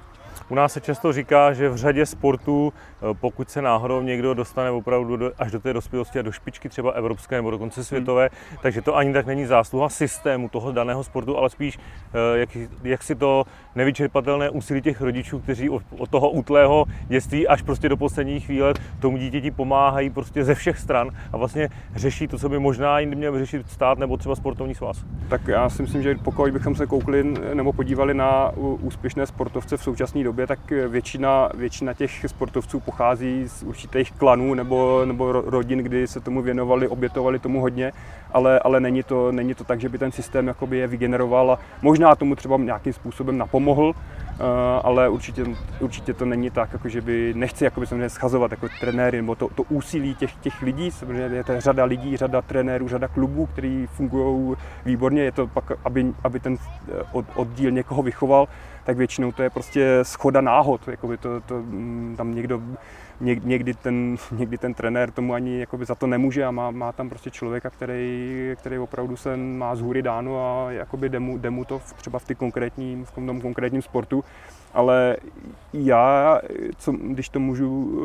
U 0.48 0.54
nás 0.54 0.72
se 0.72 0.80
často 0.80 1.12
říká, 1.12 1.52
že 1.52 1.68
v 1.68 1.76
řadě 1.76 2.06
sportů, 2.06 2.72
eh, 2.72 3.14
pokud 3.20 3.50
se 3.50 3.62
náhodou 3.62 4.02
někdo 4.02 4.34
dostane 4.34 4.70
opravdu 4.70 5.16
do, 5.16 5.32
až 5.38 5.52
do 5.52 5.60
té 5.60 5.72
dospělosti 5.72 6.18
a 6.18 6.22
do 6.22 6.32
špičky 6.32 6.68
třeba 6.68 6.90
evropské 6.90 7.36
nebo 7.36 7.50
dokonce 7.50 7.80
hmm. 7.80 7.84
světové, 7.84 8.30
hmm. 8.50 8.58
takže 8.62 8.82
to 8.82 8.96
ani 8.96 9.12
tak 9.12 9.26
není 9.26 9.46
zásluha 9.46 9.88
systému 9.88 10.48
toho 10.48 10.72
daného 10.72 11.04
sportu, 11.04 11.36
ale 11.38 11.50
spíš 11.50 11.78
eh, 11.78 12.38
jak, 12.38 12.48
jak 12.82 13.02
si 13.02 13.14
to 13.14 13.44
nevyčerpatelné 13.74 14.50
úsilí 14.50 14.82
těch 14.82 15.00
rodičů, 15.00 15.38
kteří 15.38 15.70
od, 15.70 15.82
od 15.98 16.10
toho 16.10 16.30
útlého 16.30 16.84
dětství 17.08 17.48
až 17.48 17.62
prostě 17.62 17.88
do 17.88 17.96
posledních 17.96 18.46
chvíle 18.46 18.74
tomu 19.00 19.16
dítěti 19.16 19.50
pomáhají 19.50 20.10
prostě 20.10 20.44
ze 20.44 20.54
všech 20.54 20.78
stran 20.78 21.10
a 21.32 21.36
vlastně 21.36 21.68
řeší 21.94 22.28
to, 22.28 22.38
co 22.38 22.48
by 22.48 22.58
možná 22.58 22.98
jindy 22.98 23.16
měl 23.16 23.38
řešit 23.38 23.70
stát 23.70 23.98
nebo 23.98 24.16
třeba 24.16 24.34
sportovní 24.34 24.74
svaz. 24.74 25.04
Tak 25.28 25.48
já 25.48 25.70
si 25.70 25.82
myslím, 25.82 26.02
že 26.02 26.14
pokud 26.14 26.50
bychom 26.50 26.74
se 26.74 26.86
koukli 26.86 27.34
nebo 27.54 27.72
podívali 27.72 28.14
na 28.14 28.50
úspěšné 28.56 29.26
sportovce 29.26 29.76
v 29.76 29.82
současné 29.82 30.24
době, 30.24 30.33
tak 30.46 30.70
většina, 30.88 31.48
většina 31.54 31.94
těch 31.94 32.24
sportovců 32.26 32.80
pochází 32.80 33.48
z 33.48 33.62
určitých 33.62 34.12
klanů 34.12 34.54
nebo, 34.54 35.04
nebo 35.04 35.32
rodin, 35.32 35.78
kdy 35.78 36.06
se 36.06 36.20
tomu 36.20 36.42
věnovali, 36.42 36.88
obětovali 36.88 37.38
tomu 37.38 37.60
hodně, 37.60 37.92
ale, 38.32 38.58
ale 38.58 38.80
není, 38.80 39.02
to, 39.02 39.32
není 39.32 39.54
to 39.54 39.64
tak, 39.64 39.80
že 39.80 39.88
by 39.88 39.98
ten 39.98 40.12
systém 40.12 40.46
jakoby 40.46 40.78
je 40.78 40.86
vygeneroval 40.86 41.52
a 41.52 41.58
možná 41.82 42.14
tomu 42.14 42.36
třeba 42.36 42.56
nějakým 42.56 42.92
způsobem 42.92 43.38
napomohl, 43.38 43.92
ale 44.82 45.08
určitě, 45.08 45.44
určitě 45.80 46.14
to 46.14 46.24
není 46.24 46.50
tak, 46.50 46.72
jako 46.72 46.88
že 46.88 47.00
by, 47.00 47.34
nechci 47.36 47.64
jakoby 47.64 47.86
se 47.86 48.08
schazovat 48.08 48.50
jako 48.50 48.68
trenéry, 48.80 49.16
nebo 49.16 49.34
to, 49.34 49.48
to 49.48 49.62
úsilí 49.62 50.14
těch, 50.14 50.34
těch 50.34 50.62
lidí, 50.62 50.90
samozřejmě 50.90 51.36
je 51.36 51.44
to 51.44 51.60
řada 51.60 51.84
lidí, 51.84 52.16
řada 52.16 52.42
trenérů, 52.42 52.88
řada 52.88 53.08
klubů, 53.08 53.46
který 53.46 53.86
fungují 53.86 54.56
výborně, 54.84 55.22
je 55.22 55.32
to 55.32 55.46
pak, 55.46 55.72
aby, 55.84 56.12
aby 56.24 56.40
ten 56.40 56.56
eh, 56.88 57.02
oddíl 57.34 57.70
někoho 57.70 58.02
vychoval, 58.02 58.48
tak 58.84 58.96
většinou 58.96 59.32
to 59.32 59.42
je 59.42 59.50
prostě 59.50 59.98
schoda 60.02 60.40
náhod, 60.40 60.88
jakoby 60.88 61.16
to, 61.16 61.40
to, 61.40 61.54
mm, 61.54 62.14
tam 62.16 62.34
někdo, 62.34 62.62
někdy 63.20 63.74
ten, 63.74 64.16
někdy 64.32 64.58
ten 64.58 64.74
trenér 64.74 65.10
tomu 65.10 65.34
ani 65.34 65.60
jakoby 65.60 65.84
za 65.84 65.94
to 65.94 66.06
nemůže 66.06 66.44
a 66.44 66.50
má, 66.50 66.70
má 66.70 66.92
tam 66.92 67.08
prostě 67.08 67.30
člověka, 67.30 67.70
který, 67.70 68.52
který 68.56 68.78
opravdu 68.78 69.16
se 69.16 69.36
má 69.36 69.76
z 69.76 69.80
hůry 69.80 70.02
dáno 70.02 70.38
a 70.38 70.72
jakoby 70.72 71.08
demu, 71.08 71.38
demu 71.38 71.64
to 71.64 71.78
v, 71.78 71.92
třeba 71.92 72.18
v, 72.18 72.24
ty 72.24 72.34
konkrétní, 72.34 73.04
v 73.04 73.10
tom 73.10 73.40
konkrétním 73.40 73.82
sportu 73.82 74.24
ale 74.74 75.16
já, 75.72 76.40
co, 76.76 76.92
když 76.92 77.28
to 77.28 77.40
můžu 77.40 77.98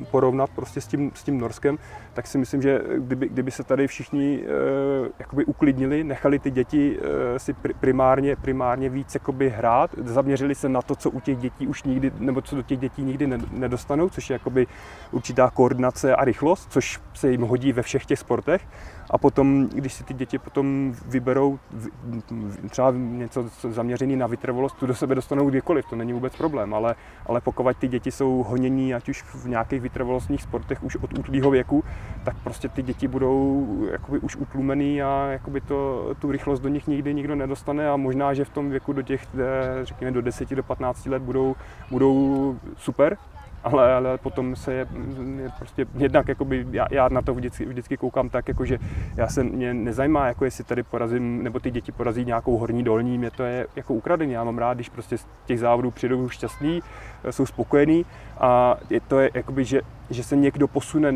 eh, 0.00 0.04
porovnat 0.10 0.50
prostě 0.50 0.80
s 0.80 0.86
tím, 0.86 1.10
s 1.14 1.22
tím 1.22 1.38
Norskem, 1.38 1.78
tak 2.14 2.26
si 2.26 2.38
myslím, 2.38 2.62
že 2.62 2.80
kdyby, 2.98 3.28
kdyby 3.28 3.50
se 3.50 3.64
tady 3.64 3.86
všichni 3.86 4.38
uh, 4.38 5.08
jakoby 5.18 5.44
uklidnili, 5.44 6.04
nechali 6.04 6.38
ty 6.38 6.50
děti 6.50 6.98
uh, 6.98 7.04
si 7.36 7.54
primárně, 7.80 8.36
primárně 8.36 8.88
víc 8.88 9.14
jakoby 9.14 9.50
hrát, 9.50 9.90
zaměřili 10.04 10.54
se 10.54 10.68
na 10.68 10.82
to, 10.82 10.96
co 10.96 11.10
u 11.10 11.20
těch 11.20 11.38
dětí 11.38 11.66
už 11.66 11.82
nikdy, 11.82 12.12
nebo 12.18 12.40
co 12.40 12.56
do 12.56 12.62
těch 12.62 12.78
dětí 12.78 13.02
nikdy 13.02 13.38
nedostanou, 13.50 14.08
což 14.08 14.30
je 14.30 14.34
jakoby 14.34 14.66
určitá 15.12 15.50
koordinace 15.50 16.16
a 16.16 16.24
rychlost, 16.24 16.72
což 16.72 17.00
se 17.14 17.30
jim 17.30 17.40
hodí 17.40 17.72
ve 17.72 17.82
všech 17.82 18.06
těch 18.06 18.18
sportech. 18.18 18.62
A 19.10 19.18
potom, 19.18 19.68
když 19.68 19.92
si 19.92 20.04
ty 20.04 20.14
děti 20.14 20.38
potom 20.38 20.94
vyberou 21.06 21.58
třeba 22.70 22.92
něco 22.96 23.44
zaměřený 23.70 24.16
na 24.16 24.26
vytrvalost, 24.26 24.76
tu 24.76 24.86
do 24.86 24.94
sebe 24.94 25.14
dostanou 25.14 25.50
kdykoliv, 25.50 25.86
to 25.86 25.96
není 25.96 26.12
vůbec 26.12 26.36
problém, 26.36 26.74
ale, 26.74 26.94
ale 27.26 27.40
pokud 27.40 27.76
ty 27.76 27.88
děti 27.88 28.10
jsou 28.10 28.42
honění, 28.48 28.94
ať 28.94 29.08
už 29.08 29.22
v 29.22 29.48
nějakých 29.48 29.80
vytrvalostních 29.80 30.42
sportech 30.42 30.82
už 30.82 30.96
od 30.96 31.18
útlýho 31.18 31.50
věku, 31.50 31.84
tak 32.24 32.36
prostě 32.44 32.68
ty 32.68 32.82
děti 32.82 33.08
budou 33.08 33.66
jakoby 33.92 34.18
už 34.18 34.36
utlumený 34.36 35.02
a 35.02 35.26
jakoby 35.26 35.60
to, 35.60 36.10
tu 36.18 36.32
rychlost 36.32 36.60
do 36.60 36.68
nich 36.68 36.86
nikdy 36.86 37.14
nikdo 37.14 37.34
nedostane 37.34 37.90
a 37.90 37.96
možná, 37.96 38.34
že 38.34 38.44
v 38.44 38.50
tom 38.50 38.70
věku 38.70 38.92
do 38.92 39.02
těch, 39.02 39.26
řekněme, 39.82 40.12
do 40.12 40.22
10 40.22 40.50
do 40.50 40.62
15 40.62 41.06
let 41.06 41.22
budou, 41.22 41.56
budou 41.90 42.56
super, 42.76 43.16
ale, 43.66 43.94
ale 43.94 44.18
potom 44.18 44.56
se 44.56 44.72
je, 44.72 44.86
je 45.42 45.50
prostě 45.58 45.86
jednak 45.94 46.28
jakoby, 46.28 46.66
já, 46.70 46.86
já, 46.90 47.08
na 47.08 47.22
to 47.22 47.34
vždycky, 47.34 47.64
vždycky 47.64 47.96
koukám 47.96 48.28
tak, 48.28 48.48
jako, 48.48 48.64
že 48.64 48.78
já 49.16 49.28
se 49.28 49.44
mě 49.44 49.74
nezajímá, 49.74 50.26
jako 50.26 50.44
jestli 50.44 50.64
tady 50.64 50.82
porazím, 50.82 51.42
nebo 51.42 51.60
ty 51.60 51.70
děti 51.70 51.92
porazí 51.92 52.24
nějakou 52.24 52.58
horní 52.58 52.82
dolní, 52.82 53.18
mě 53.18 53.30
to 53.30 53.42
je 53.42 53.66
jako 53.76 53.94
ukradený. 53.94 54.32
Já 54.32 54.44
mám 54.44 54.58
rád, 54.58 54.74
když 54.74 54.88
prostě 54.88 55.18
z 55.18 55.26
těch 55.46 55.60
závodů 55.60 55.90
přijdou 55.90 56.28
šťastný, 56.28 56.82
jsou 57.30 57.46
spokojení 57.46 58.06
a 58.40 58.76
je 58.90 59.00
to 59.00 59.20
je, 59.20 59.30
jakoby, 59.34 59.64
že, 59.64 59.80
že 60.10 60.24
se 60.24 60.36
někdo 60.36 60.68
posune 60.68 61.14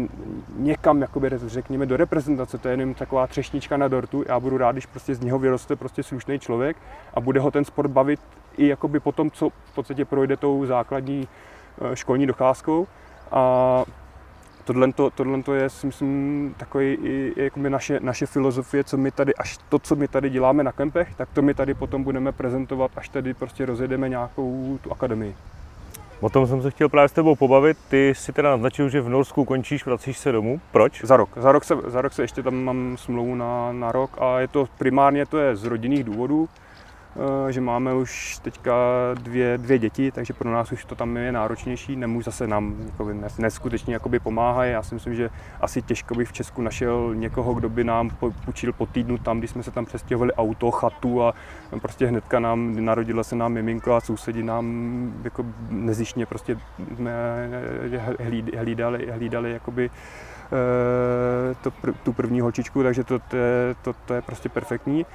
někam, 0.57 1.01
jakoby, 1.01 1.31
řekněme, 1.47 1.87
do 1.87 1.97
reprezentace, 1.97 2.59
to 2.59 2.69
je 2.69 2.73
jenom 2.73 2.95
taková 2.95 3.27
třešnička 3.27 3.77
na 3.77 3.89
dortu. 3.89 4.25
Já 4.29 4.41
budu 4.41 4.59
rád, 4.59 4.73
když 4.73 4.87
prostě 4.87 5.15
z 5.15 5.21
něho 5.21 5.39
vyroste 5.39 5.77
prostě 5.77 6.03
slušný 6.03 6.39
člověk 6.39 6.77
a 7.15 7.21
bude 7.21 7.41
ho 7.41 7.51
ten 7.51 7.65
sport 7.65 7.89
bavit 7.89 8.21
i 8.57 8.67
jakoby 8.67 9.01
po 9.01 9.13
tom, 9.13 9.31
co 9.31 9.51
v 9.51 9.75
podstatě 9.75 10.05
projde 10.05 10.37
tou 10.37 10.67
základní 10.67 11.29
Eh, 11.29 11.60
školní 11.95 12.27
docházkou. 12.27 12.87
A 13.33 13.85
tohle, 14.65 14.93
to, 14.93 15.11
tohle 15.11 15.43
to 15.43 15.55
je, 15.55 15.71
si 15.71 15.87
myslím, 15.87 16.55
takový 16.59 16.95
i, 17.03 17.33
jako 17.37 17.61
naše, 17.61 18.01
naše 18.03 18.27
filozofie, 18.27 18.85
co 18.85 18.97
my 18.97 19.11
tady, 19.11 19.35
až 19.35 19.59
to, 19.69 19.79
co 19.79 19.97
my 19.97 20.09
tady 20.09 20.31
děláme 20.31 20.65
na 20.65 20.73
kempech, 20.73 21.15
tak 21.15 21.29
to 21.33 21.43
my 21.43 21.55
tady 21.55 21.75
potom 21.75 22.05
budeme 22.05 22.33
prezentovat, 22.33 22.91
až 22.97 23.09
tady 23.09 23.35
prostě 23.35 23.67
rozjedeme 23.67 24.09
nějakou 24.09 24.79
tu 24.83 24.93
akademii. 24.93 25.35
O 26.21 26.29
tom 26.29 26.47
jsem 26.47 26.63
se 26.63 26.71
chtěl 26.71 26.89
právě 26.89 27.09
s 27.09 27.13
tebou 27.13 27.37
pobavit. 27.37 27.79
Ty 27.89 28.13
si 28.17 28.33
teda 28.33 28.51
naznačil, 28.51 28.89
že 28.89 29.01
v 29.01 29.09
Norsku 29.09 29.45
končíš, 29.45 29.87
vracíš 29.87 30.19
se 30.19 30.33
domů. 30.33 30.61
Proč? 30.73 31.05
Za 31.05 31.17
rok. 31.17 31.31
Za 31.37 31.53
rok 31.53 31.65
se, 31.65 31.75
za 31.87 32.01
rok 32.01 32.13
se 32.13 32.23
ještě 32.23 32.43
tam 32.43 32.55
mám 32.55 32.97
smlouvu 32.97 33.35
na, 33.35 33.73
na 33.73 33.93
rok 33.93 34.19
a 34.21 34.41
je 34.41 34.49
to 34.49 34.69
primárně 34.79 35.27
to 35.27 35.39
je 35.39 35.57
z 35.57 35.65
rodinných 35.65 36.05
důvodů. 36.05 36.49
Eh, 37.17 37.53
že 37.53 37.61
máme 37.61 37.95
už 37.95 38.39
teďka 38.43 38.75
dvě, 39.15 39.59
dvě 39.59 39.79
děti, 39.79 40.11
takže 40.11 40.33
pro 40.33 40.51
nás 40.53 40.73
už 40.73 40.85
to 40.85 40.95
tam 40.95 41.17
je 41.17 41.33
náročnější. 41.33 41.97
Nemůžu 41.97 42.25
zase 42.25 42.47
nám 42.47 42.77
jakoby, 42.87 43.15
neskutečně 43.39 43.95
jakoby 43.95 44.19
pomáhají. 44.19 44.73
Já 44.73 44.83
si 44.83 44.95
myslím, 44.95 45.15
že 45.15 45.31
asi 45.61 45.83
těžko 45.83 46.15
bych 46.15 46.29
v 46.29 46.33
Česku 46.33 46.63
našel 46.63 47.15
někoho, 47.15 47.55
kdo 47.55 47.69
by 47.69 47.85
nám 47.85 48.11
půjčil 48.45 48.73
po 48.73 48.87
týdnu 48.87 49.19
tam, 49.19 49.39
když 49.39 49.51
jsme 49.51 49.63
se 49.63 49.71
tam 49.71 49.85
přestěhovali 49.85 50.33
auto, 50.33 50.71
chatu 50.71 51.23
a 51.23 51.35
prostě 51.81 52.07
hnedka 52.07 52.41
nám 52.41 52.85
narodila 52.85 53.25
se 53.25 53.37
nám 53.37 53.53
miminko 53.53 53.95
a 53.95 54.01
sousedi 54.01 54.43
nám 54.43 55.13
jako 55.25 55.45
nezištně 55.71 56.27
prostě 56.27 56.57
hlídali, 58.59 59.09
hlídali 59.13 59.53
jakoby, 59.53 59.91
eh, 60.53 61.55
to, 61.55 61.73
tu 62.03 62.13
první 62.13 62.41
holčičku, 62.41 62.83
takže 62.83 63.05
to, 63.05 63.19
to, 63.19 63.37
to, 63.83 63.93
to 64.07 64.15
je 64.15 64.23
prostě 64.23 64.49
perfektní. 64.49 65.07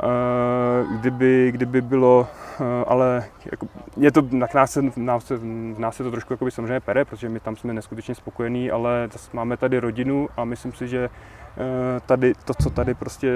Eh, 0.00 0.96
kdyby, 0.98 1.52
kdyby 1.52 1.80
bylo, 1.82 2.28
eh, 2.60 2.64
ale 2.86 3.24
jako, 3.50 3.66
je 3.96 4.12
to, 4.12 4.22
na 4.30 4.46
nás, 4.54 4.72
se, 4.72 4.82
nás, 4.96 5.24
se, 5.24 5.38
nás 5.78 5.96
se 5.96 6.02
to 6.02 6.10
trošku 6.10 6.32
jakoby 6.32 6.50
samozřejmě 6.50 6.80
pere, 6.80 7.04
protože 7.04 7.28
my 7.28 7.40
tam 7.40 7.56
jsme 7.56 7.72
neskutečně 7.72 8.14
spokojení, 8.14 8.70
ale 8.70 9.08
máme 9.32 9.56
tady 9.56 9.78
rodinu 9.78 10.28
a 10.36 10.44
myslím 10.44 10.72
si, 10.72 10.88
že 10.88 11.04
eh, 11.08 12.00
tady 12.06 12.32
to, 12.44 12.54
co 12.54 12.70
tady 12.70 12.94
prostě 12.94 13.32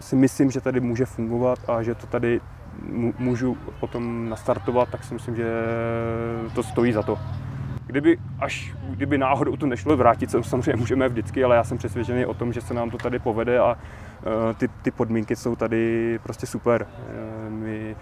si 0.00 0.16
myslím, 0.16 0.50
že 0.50 0.60
tady 0.60 0.80
může 0.80 1.06
fungovat 1.06 1.58
a 1.68 1.82
že 1.82 1.94
to 1.94 2.06
tady 2.06 2.40
můžu 3.18 3.56
potom 3.80 4.28
nastartovat, 4.28 4.88
tak 4.88 5.04
si 5.04 5.14
myslím, 5.14 5.36
že 5.36 5.52
to 6.54 6.62
stojí 6.62 6.92
za 6.92 7.02
to. 7.02 7.18
Kdyby 7.86 8.18
až 8.40 8.74
kdyby 8.90 9.18
náhodou 9.18 9.56
to 9.56 9.66
nešlo 9.66 9.96
vrátit 9.96 10.30
samozřejmě 10.30 10.76
můžeme 10.76 11.08
vždycky, 11.08 11.44
ale 11.44 11.56
já 11.56 11.64
jsem 11.64 11.78
přesvědčený 11.78 12.26
o 12.26 12.34
tom, 12.34 12.52
že 12.52 12.60
se 12.60 12.74
nám 12.74 12.90
to 12.90 12.98
tady 12.98 13.18
povede 13.18 13.58
a 13.58 13.76
ty, 14.58 14.68
ty 14.68 14.90
podmínky 14.90 15.36
jsou 15.36 15.56
tady 15.56 16.18
prostě 16.22 16.46
super. 16.46 16.86
Uh, 17.46 17.52
my, 17.52 17.96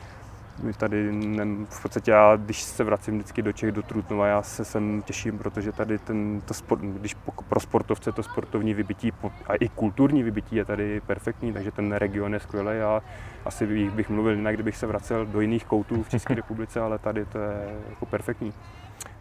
my 0.62 0.72
tady, 0.72 1.12
ne, 1.12 1.66
v 1.70 1.82
podstatě 1.82 2.10
já, 2.10 2.36
když 2.36 2.62
se 2.62 2.84
vracím 2.84 3.14
vždycky 3.14 3.42
do 3.42 3.52
Čech, 3.52 3.72
do 3.72 3.82
Trutnova, 3.82 4.26
já 4.26 4.42
se 4.42 4.64
sem 4.64 5.02
těším, 5.02 5.38
protože 5.38 5.72
tady 5.72 5.98
ten, 5.98 6.40
to 6.44 6.54
sport, 6.54 6.80
když 6.80 7.16
pro 7.48 7.60
sportovce 7.60 8.12
to 8.12 8.22
sportovní 8.22 8.74
vybití 8.74 9.12
a 9.46 9.54
i 9.54 9.68
kulturní 9.68 10.22
vybití 10.22 10.56
je 10.56 10.64
tady 10.64 11.00
perfektní, 11.00 11.52
takže 11.52 11.70
ten 11.70 11.92
region 11.92 12.34
je 12.34 12.40
skvělý 12.40 12.80
a 12.80 13.02
asi 13.44 13.66
bych, 13.66 13.90
bych 13.90 14.10
mluvil 14.10 14.34
jinak, 14.34 14.54
kdybych 14.54 14.76
se 14.76 14.86
vracel 14.86 15.26
do 15.26 15.40
jiných 15.40 15.64
koutů 15.64 16.02
v 16.02 16.08
České 16.08 16.34
republice, 16.40 16.80
ale 16.80 16.98
tady 16.98 17.24
to 17.24 17.38
je 17.38 17.78
jako 17.90 18.06
perfektní. 18.06 18.52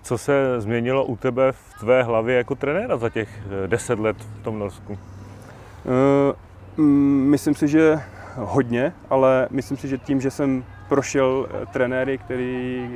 Co 0.01 0.17
se 0.17 0.61
změnilo 0.61 1.05
u 1.05 1.15
tebe 1.15 1.51
v 1.51 1.73
tvé 1.79 2.03
hlavě 2.03 2.37
jako 2.37 2.55
trenéra 2.55 2.97
za 2.97 3.09
těch 3.09 3.29
eh, 3.63 3.67
deset 3.67 3.99
let 3.99 4.17
v 4.17 4.43
tom 4.43 4.59
Norsku? 4.59 4.93
Uh, 4.93 6.35
myslím 6.79 7.55
si, 7.55 7.67
že 7.67 8.01
hodně, 8.35 8.93
ale 9.09 9.47
myslím 9.51 9.77
si, 9.77 9.87
že 9.87 9.97
tím, 9.97 10.21
že 10.21 10.31
jsem 10.31 10.65
prošel 10.89 11.49
eh, 11.49 11.65
trenéry, 11.65 12.17
který, 12.17 12.89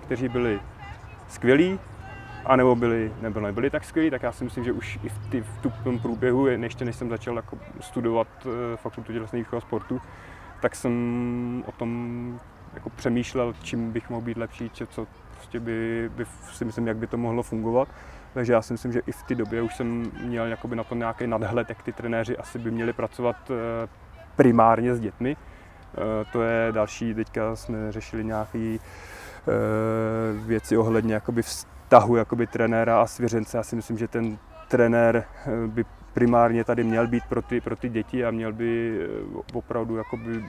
kteří 0.00 0.28
byli 0.28 0.60
skvělí, 1.28 1.78
anebo 2.44 2.76
byli, 2.76 3.12
nebo 3.22 3.40
nebyli 3.40 3.70
tak 3.70 3.84
skvělí, 3.84 4.10
tak 4.10 4.22
já 4.22 4.32
si 4.32 4.44
myslím, 4.44 4.64
že 4.64 4.72
už 4.72 4.98
i 5.02 5.08
v, 5.08 5.18
ty, 5.30 5.40
v 5.40 5.84
tom 5.84 5.98
průběhu, 5.98 6.46
ještě 6.46 6.84
než 6.84 6.96
jsem 6.96 7.08
začal 7.08 7.36
jako 7.36 7.58
studovat 7.80 8.28
fakultu 8.76 9.12
tělesné 9.12 9.42
a 9.56 9.60
sportu, 9.60 10.00
tak 10.60 10.76
jsem 10.76 11.64
o 11.66 11.72
tom 11.72 12.40
jako 12.74 12.90
přemýšlel, 12.90 13.54
čím 13.62 13.92
bych 13.92 14.10
mohl 14.10 14.22
být 14.22 14.36
lepší, 14.36 14.70
co, 14.70 15.06
prostě 15.34 15.60
by, 15.60 16.10
by 16.16 16.24
si 16.52 16.64
myslím, 16.64 16.86
jak 16.86 16.96
by 16.96 17.06
to 17.06 17.16
mohlo 17.16 17.42
fungovat. 17.42 17.88
Takže 18.34 18.52
já 18.52 18.62
si 18.62 18.72
myslím, 18.72 18.92
že 18.92 19.00
i 19.06 19.12
v 19.12 19.22
té 19.22 19.34
době 19.34 19.62
už 19.62 19.76
jsem 19.76 20.12
měl 20.22 20.46
jakoby 20.46 20.76
na 20.76 20.84
to 20.84 20.94
nějaký 20.94 21.26
nadhled, 21.26 21.68
jak 21.68 21.82
ty 21.82 21.92
trenéři 21.92 22.36
asi 22.36 22.58
by 22.58 22.70
měli 22.70 22.92
pracovat 22.92 23.36
eh, 23.50 23.88
primárně 24.36 24.94
s 24.94 25.00
dětmi. 25.00 25.36
Eh, 25.36 26.24
to 26.32 26.42
je 26.42 26.72
další, 26.72 27.14
teďka 27.14 27.56
jsme 27.56 27.92
řešili 27.92 28.24
nějaké 28.24 28.76
eh, 28.78 28.80
věci 30.46 30.76
ohledně 30.76 31.14
jakoby 31.14 31.42
vztahu 31.42 32.16
jakoby 32.16 32.46
trenéra 32.46 33.02
a 33.02 33.06
svěřence. 33.06 33.56
Já 33.56 33.62
si 33.62 33.76
myslím, 33.76 33.98
že 33.98 34.08
ten 34.08 34.38
trenér 34.68 35.24
by 35.66 35.84
primárně 36.20 36.64
tady 36.64 36.84
měl 36.84 37.06
být 37.06 37.24
pro 37.28 37.42
ty, 37.42 37.60
pro 37.60 37.76
ty 37.76 37.88
děti 37.88 38.24
a 38.24 38.30
měl 38.30 38.52
by 38.52 39.00
eh, 39.00 39.56
opravdu 39.56 39.96
jakoby 39.96 40.30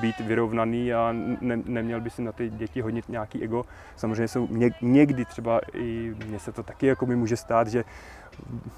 být 0.00 0.20
vyrovnaný 0.20 0.94
a 0.94 1.14
ne, 1.40 1.56
neměl 1.66 2.00
by 2.00 2.10
si 2.10 2.22
na 2.22 2.32
ty 2.32 2.50
děti 2.50 2.80
hodnit 2.80 3.08
nějaký 3.08 3.42
ego. 3.42 3.64
Samozřejmě 3.96 4.28
jsou 4.28 4.48
někdy 4.82 5.24
třeba 5.24 5.60
i 5.74 6.14
mně 6.26 6.38
se 6.38 6.52
to 6.52 6.62
taky 6.62 6.86
jako 6.86 7.06
mi 7.06 7.16
může 7.16 7.36
stát, 7.36 7.68
že 7.68 7.84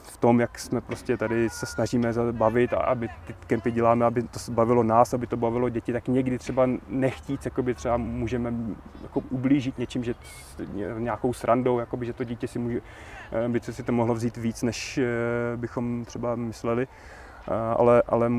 v 0.02 0.16
tom, 0.16 0.40
jak 0.40 0.58
jsme 0.58 0.80
prostě 0.80 1.16
tady 1.16 1.50
se 1.50 1.66
snažíme 1.66 2.12
bavit 2.32 2.72
a 2.72 2.76
aby 2.76 3.08
ty 3.26 3.34
kempy 3.46 3.70
děláme, 3.70 4.04
aby 4.04 4.22
to 4.22 4.52
bavilo 4.52 4.82
nás, 4.82 5.14
aby 5.14 5.26
to 5.26 5.36
bavilo 5.36 5.68
děti, 5.68 5.92
tak 5.92 6.08
někdy 6.08 6.38
třeba 6.38 6.68
nechtít, 6.88 7.44
jakoby 7.44 7.74
třeba 7.74 7.96
můžeme 7.96 8.54
jako 9.02 9.20
ublížit 9.30 9.78
něčím, 9.78 10.04
že 10.04 10.14
nějakou 10.98 11.32
srandou, 11.32 11.78
jakoby, 11.78 12.06
že 12.06 12.12
to 12.12 12.24
dítě 12.24 12.48
si 12.48 12.58
může, 12.58 12.80
eh, 13.32 13.48
by 13.48 13.60
si 13.60 13.82
to 13.82 13.92
mohlo 13.92 14.14
vzít 14.14 14.36
víc, 14.36 14.62
než 14.62 14.98
eh, 14.98 15.56
bychom 15.56 16.04
třeba 16.04 16.36
mysleli. 16.36 16.88
Eh, 17.48 17.74
ale, 17.76 18.02
ale 18.08 18.30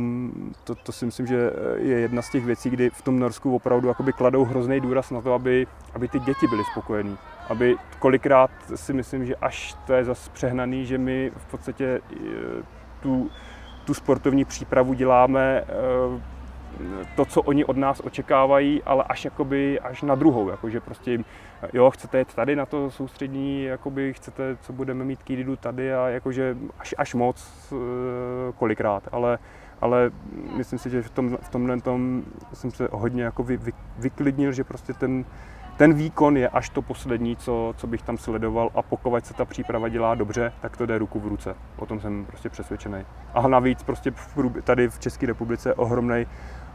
to, 0.64 0.76
to 0.76 0.92
si 0.92 1.06
myslím, 1.06 1.28
že 1.28 1.52
je 1.76 2.00
jedna 2.00 2.22
z 2.22 2.30
těch 2.30 2.46
věcí, 2.46 2.70
kdy 2.70 2.90
v 2.90 3.02
tom 3.02 3.20
Norsku 3.20 3.56
opravdu 3.56 3.88
jakoby 3.88 4.14
kladou 4.14 4.46
hrozný 4.46 4.80
důraz 4.80 5.12
na 5.12 5.22
to, 5.22 5.34
aby, 5.34 5.68
aby 5.94 6.08
ty 6.08 6.20
děti 6.20 6.48
byly 6.48 6.64
spokojené 6.72 7.18
aby 7.50 7.76
kolikrát 8.00 8.52
si 8.76 8.94
myslím, 8.94 9.26
že 9.26 9.36
až 9.36 9.76
to 9.88 9.94
je 9.94 10.06
zase 10.06 10.30
přehnaný, 10.30 10.86
že 10.86 10.98
my 10.98 11.32
v 11.38 11.46
podstatě 11.46 12.02
eh, 12.12 12.18
tu, 13.00 13.30
tu 13.86 13.94
sportovní 13.94 14.46
přípravu 14.46 14.94
děláme 14.94 15.64
eh, 15.64 16.37
to, 17.16 17.26
co 17.26 17.42
oni 17.42 17.66
od 17.66 17.78
nás 17.78 18.02
očekávají, 18.06 18.84
ale 18.84 19.04
až 19.10 19.26
jakoby 19.26 19.80
až 19.80 20.02
na 20.02 20.16
druhou, 20.16 20.50
jakože 20.50 20.80
prostě 20.80 21.12
jim, 21.12 21.26
jo, 21.74 21.90
chcete 21.90 22.18
jet 22.18 22.34
tady 22.34 22.56
na 22.56 22.66
to 22.66 22.92
soustřední, 22.92 23.64
jakoby 23.64 24.14
chcete, 24.14 24.58
co 24.62 24.74
budeme 24.74 25.06
mít 25.06 25.24
kýdidu 25.24 25.56
tady 25.56 25.94
a 25.94 26.08
jakože 26.08 26.58
až, 26.80 26.96
až 26.98 27.14
moc 27.14 27.48
eh, 27.72 27.76
kolikrát, 28.58 29.04
ale, 29.12 29.40
ale 29.82 30.12
myslím 30.58 30.80
si, 30.80 30.90
že 30.90 31.02
v, 31.02 31.10
tom, 31.10 31.38
v 31.42 31.50
tomhle 31.50 31.82
tom 31.82 32.24
jsem 32.54 32.72
se 32.72 32.88
hodně 32.92 33.24
jako 33.24 33.44
vy, 33.44 33.58
vy, 33.58 33.72
vyklidnil, 33.98 34.52
že 34.52 34.64
prostě 34.64 34.94
ten, 34.94 35.26
ten 35.78 35.94
výkon 35.94 36.38
je 36.38 36.50
až 36.50 36.70
to 36.70 36.82
poslední, 36.82 37.36
co, 37.36 37.74
co 37.78 37.88
bych 37.88 38.02
tam 38.02 38.18
sledoval 38.18 38.70
a 38.76 38.82
pokud 38.82 39.26
se 39.26 39.34
ta 39.34 39.46
příprava 39.46 39.90
dělá 39.90 40.16
dobře, 40.16 40.54
tak 40.62 40.78
to 40.78 40.86
jde 40.86 40.98
ruku 40.98 41.20
v 41.20 41.28
ruce. 41.28 41.56
O 41.78 41.86
tom 41.86 42.00
jsem 42.00 42.26
prostě 42.26 42.50
přesvědčený. 42.50 43.06
A 43.34 43.48
navíc 43.48 43.84
prostě 43.84 44.12
v, 44.12 44.38
tady 44.64 44.90
v 44.90 45.00
České 45.00 45.26
republice 45.26 45.74
ohromný 45.74 46.26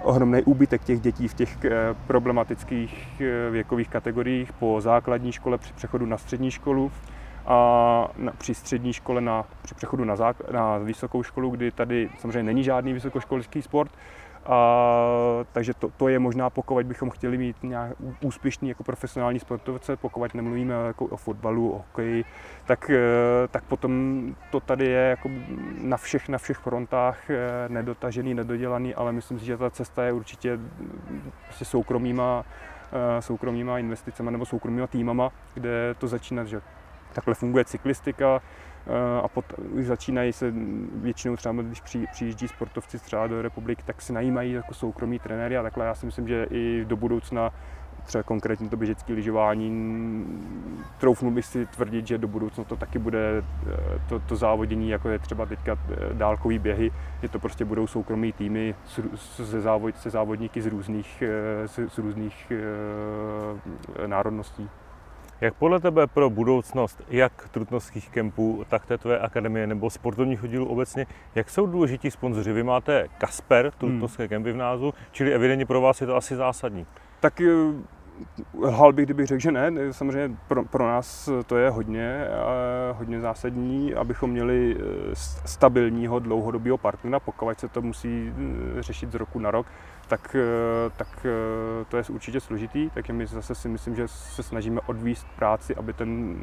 ohromný 0.05 0.43
úbytek 0.43 0.85
těch 0.85 1.01
dětí 1.01 1.29
v 1.29 1.35
těch 1.35 1.65
eh, 1.65 1.71
problematických 2.07 3.21
eh, 3.21 3.51
věkových 3.51 3.88
kategoriích 3.88 4.53
po 4.53 4.81
základní 4.81 5.33
škole 5.33 5.59
při 5.59 5.73
přechodu 5.73 6.07
na 6.07 6.19
střední 6.19 6.51
školu 6.51 6.93
a 7.47 8.09
při 8.38 8.55
střední 8.55 8.93
škole 8.93 9.21
na, 9.21 9.45
při 9.62 9.75
přechodu 9.75 10.05
na, 10.05 10.17
zák, 10.17 10.51
na 10.51 10.79
vysokou 10.79 11.23
školu, 11.23 11.51
kdy 11.51 11.71
tady 11.71 12.11
samozřejmě 12.19 12.43
není 12.43 12.65
žádný 12.65 12.93
vysokoškolský 12.93 13.62
sport, 13.62 13.91
a, 14.46 15.44
takže 15.52 15.74
to, 15.74 15.90
to, 15.96 16.09
je 16.09 16.18
možná, 16.18 16.50
pokud 16.50 16.87
bychom 16.87 17.11
chtěli 17.11 17.38
mít 17.38 17.57
nějak 17.62 17.92
úspěšný 18.20 18.68
jako 18.68 18.85
profesionální 18.85 19.40
sportovce, 19.40 19.96
pokud 19.96 20.35
nemluvíme 20.35 20.74
jako 20.87 21.05
o 21.05 21.16
fotbalu, 21.16 21.72
o 21.72 21.76
hokeji, 21.76 22.24
tak, 22.66 22.90
eh, 22.90 23.48
tak 23.48 23.64
potom 23.64 24.22
to 24.50 24.61
tady 24.61 24.87
je 24.87 25.00
jako 25.00 25.31
na 25.81 25.96
všech, 25.96 26.28
na 26.28 26.38
všech 26.38 26.59
frontách 26.59 27.31
eh, 27.31 27.68
nedotažený, 27.68 28.35
nedodělaný, 28.35 28.94
ale 28.94 29.12
myslím 29.12 29.38
si, 29.38 29.44
že 29.44 29.57
ta 29.57 29.70
cesta 29.70 30.05
je 30.05 30.12
určitě 30.12 30.59
prostě 31.44 31.64
soukromýma, 31.64 32.44
eh, 32.92 33.22
soukromýma 33.22 33.78
investicemi 33.78 34.31
nebo 34.31 34.46
soukromýma 34.46 34.87
týmama, 34.87 35.33
kde 35.55 35.94
to 35.98 36.09
začíná, 36.09 36.44
že 36.44 36.61
takhle 37.12 37.35
funguje 37.35 37.64
cyklistika, 37.64 38.42
a 39.23 39.29
pot, 39.29 39.45
už 39.59 39.87
začínají 39.87 40.33
se 40.33 40.53
většinou 40.95 41.37
třeba, 41.37 41.62
když 41.62 41.81
při, 41.81 42.07
přijíždí 42.12 42.49
sportovci 42.49 42.99
třeba 42.99 43.27
do 43.27 43.42
republiky, 43.42 43.83
tak 43.87 44.03
si 44.03 44.12
najímají 44.12 44.53
jako 44.53 44.75
soukromí 44.75 45.18
trenéry 45.18 45.57
a 45.57 45.62
takhle. 45.62 45.87
Já 45.87 45.95
si 45.95 46.07
myslím, 46.07 46.29
že 46.29 46.47
i 46.51 46.85
do 46.85 46.97
budoucna 46.97 47.53
třeba 48.05 48.23
konkrétně 48.23 48.68
to 48.68 48.77
běžecké 48.77 49.12
lyžování, 49.12 49.71
troufnu 50.99 51.31
bych 51.31 51.45
si 51.45 51.66
tvrdit, 51.66 52.07
že 52.07 52.18
do 52.18 52.29
budoucna 52.29 52.64
to 52.64 52.77
taky 52.77 52.99
bude 52.99 53.42
eh, 53.42 54.01
to, 54.09 54.18
to 54.18 54.37
závodění, 54.37 54.90
jako 54.90 55.09
je 55.09 55.18
třeba 55.18 55.47
teďka 55.47 55.79
eh, 55.90 56.14
dálkový 56.14 56.59
běhy, 56.59 56.92
že 57.23 57.29
to 57.29 57.38
prostě 57.38 57.64
budou 57.64 57.87
soukromí 57.87 58.33
týmy 58.33 58.75
se, 59.16 59.61
závod, 59.61 59.97
se 59.97 60.11
závodníky 60.11 60.62
z 60.62 60.66
různých, 60.66 61.23
z, 61.66 61.88
z 61.88 61.99
různých 61.99 62.53
národností. 64.07 64.68
Jak 65.42 65.55
podle 65.55 65.81
tebe 65.81 66.07
pro 66.07 66.31
budoucnost 66.31 67.02
jak 67.09 67.48
trutnovských 67.48 68.09
kempů, 68.09 68.64
tak 68.68 68.87
té 68.87 68.98
tvé 68.98 69.18
akademie 69.18 69.66
nebo 69.66 69.90
sportovních 69.90 70.44
oddílů 70.44 70.66
obecně, 70.66 71.07
jak 71.35 71.50
jsou 71.50 71.66
důležití 71.66 72.11
sponzoři? 72.11 72.52
Vy 72.52 72.62
máte 72.62 73.09
Kasper, 73.18 73.72
trutnovské 73.78 74.22
hmm. 74.22 74.28
kempy 74.28 74.52
v 74.52 74.57
názvu, 74.57 74.94
čili 75.12 75.35
evidentně 75.35 75.66
pro 75.66 75.81
vás 75.81 76.00
je 76.00 76.07
to 76.07 76.16
asi 76.16 76.37
zásadní. 76.37 76.87
Tak 77.20 77.40
eh, 77.40 77.46
lhal 78.61 78.92
bych, 78.92 79.07
kdybych 79.07 79.27
řekl, 79.27 79.40
že 79.40 79.53
ne. 79.53 79.72
Samozřejmě 79.90 80.37
pro, 80.48 80.64
pro 80.64 80.88
nás 80.88 81.29
to 81.46 81.57
je 81.57 81.70
hodně, 81.70 82.27
hodně 82.92 83.20
zásadní, 83.20 83.94
abychom 83.94 84.31
měli 84.31 84.77
stabilního 85.44 86.18
dlouhodobého 86.18 86.79
partnera, 86.79 87.20
pokud 87.20 87.61
se 87.61 87.68
to 87.68 87.83
musí 87.83 88.33
řešit 88.79 89.12
z 89.12 89.14
roku 89.14 89.38
na 89.38 89.51
rok, 89.51 89.66
tak, 90.09 90.37
tak 90.96 91.27
to 91.88 91.96
je 91.96 92.03
určitě 92.11 92.40
složitý, 92.40 92.90
takže 92.94 93.12
my 93.12 93.27
zase 93.27 93.55
si 93.55 93.68
myslím, 93.68 93.96
že 93.96 94.09
se 94.09 94.42
snažíme 94.42 94.81
odvíst 94.87 95.27
práci, 95.37 95.77
aby 95.77 95.92
ten, 95.92 96.37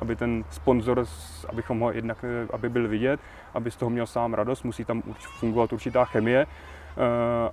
aby 0.00 0.16
ten 0.16 0.44
sponzor, 0.50 1.04
abychom 1.48 1.80
ho 1.80 1.92
jednak, 1.92 2.24
aby 2.52 2.68
byl 2.68 2.88
vidět, 2.88 3.20
aby 3.54 3.70
z 3.70 3.76
toho 3.76 3.90
měl 3.90 4.06
sám 4.06 4.34
radost, 4.34 4.62
musí 4.62 4.84
tam 4.84 5.02
fungovat 5.38 5.72
určitá 5.72 6.04
chemie, 6.04 6.46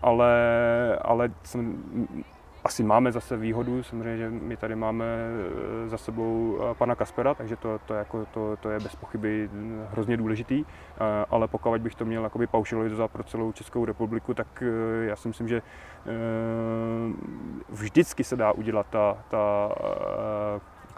ale, 0.02 0.34
ale 1.02 1.30
asi 2.64 2.84
máme 2.84 3.12
zase 3.12 3.38
výhodu, 3.38 3.84
samozřejmě, 3.84 4.18
že 4.18 4.30
my 4.30 4.58
tady 4.58 4.76
máme 4.76 5.06
eh, 5.06 5.90
za 5.90 5.98
sebou 5.98 6.60
eh, 6.62 6.76
pana 6.76 6.96
Kaspera, 6.96 7.34
takže 7.34 7.56
to, 7.56 7.80
to, 7.86 7.94
jako, 7.94 8.26
to, 8.26 8.58
to 8.58 8.70
je 8.70 8.80
bez 8.80 8.96
pochyby 8.96 9.50
hrozně 9.92 10.18
důležitý, 10.18 10.66
eh, 10.66 11.26
ale 11.30 11.48
pokud 11.48 11.82
bych 11.82 11.96
to 11.96 12.06
měl 12.06 12.24
jakoby 12.24 12.48
paušalizovat 12.48 13.12
pro 13.12 13.24
celou 13.24 13.52
Českou 13.52 13.86
republiku, 13.86 14.34
tak 14.34 14.64
já 15.02 15.16
si 15.16 15.28
myslím, 15.28 15.48
že 15.48 15.62
vždycky 17.70 18.24
se 18.24 18.36
dá 18.36 18.52
udělat 18.52 18.88
ta, 18.90 19.18
ta, 19.30 19.70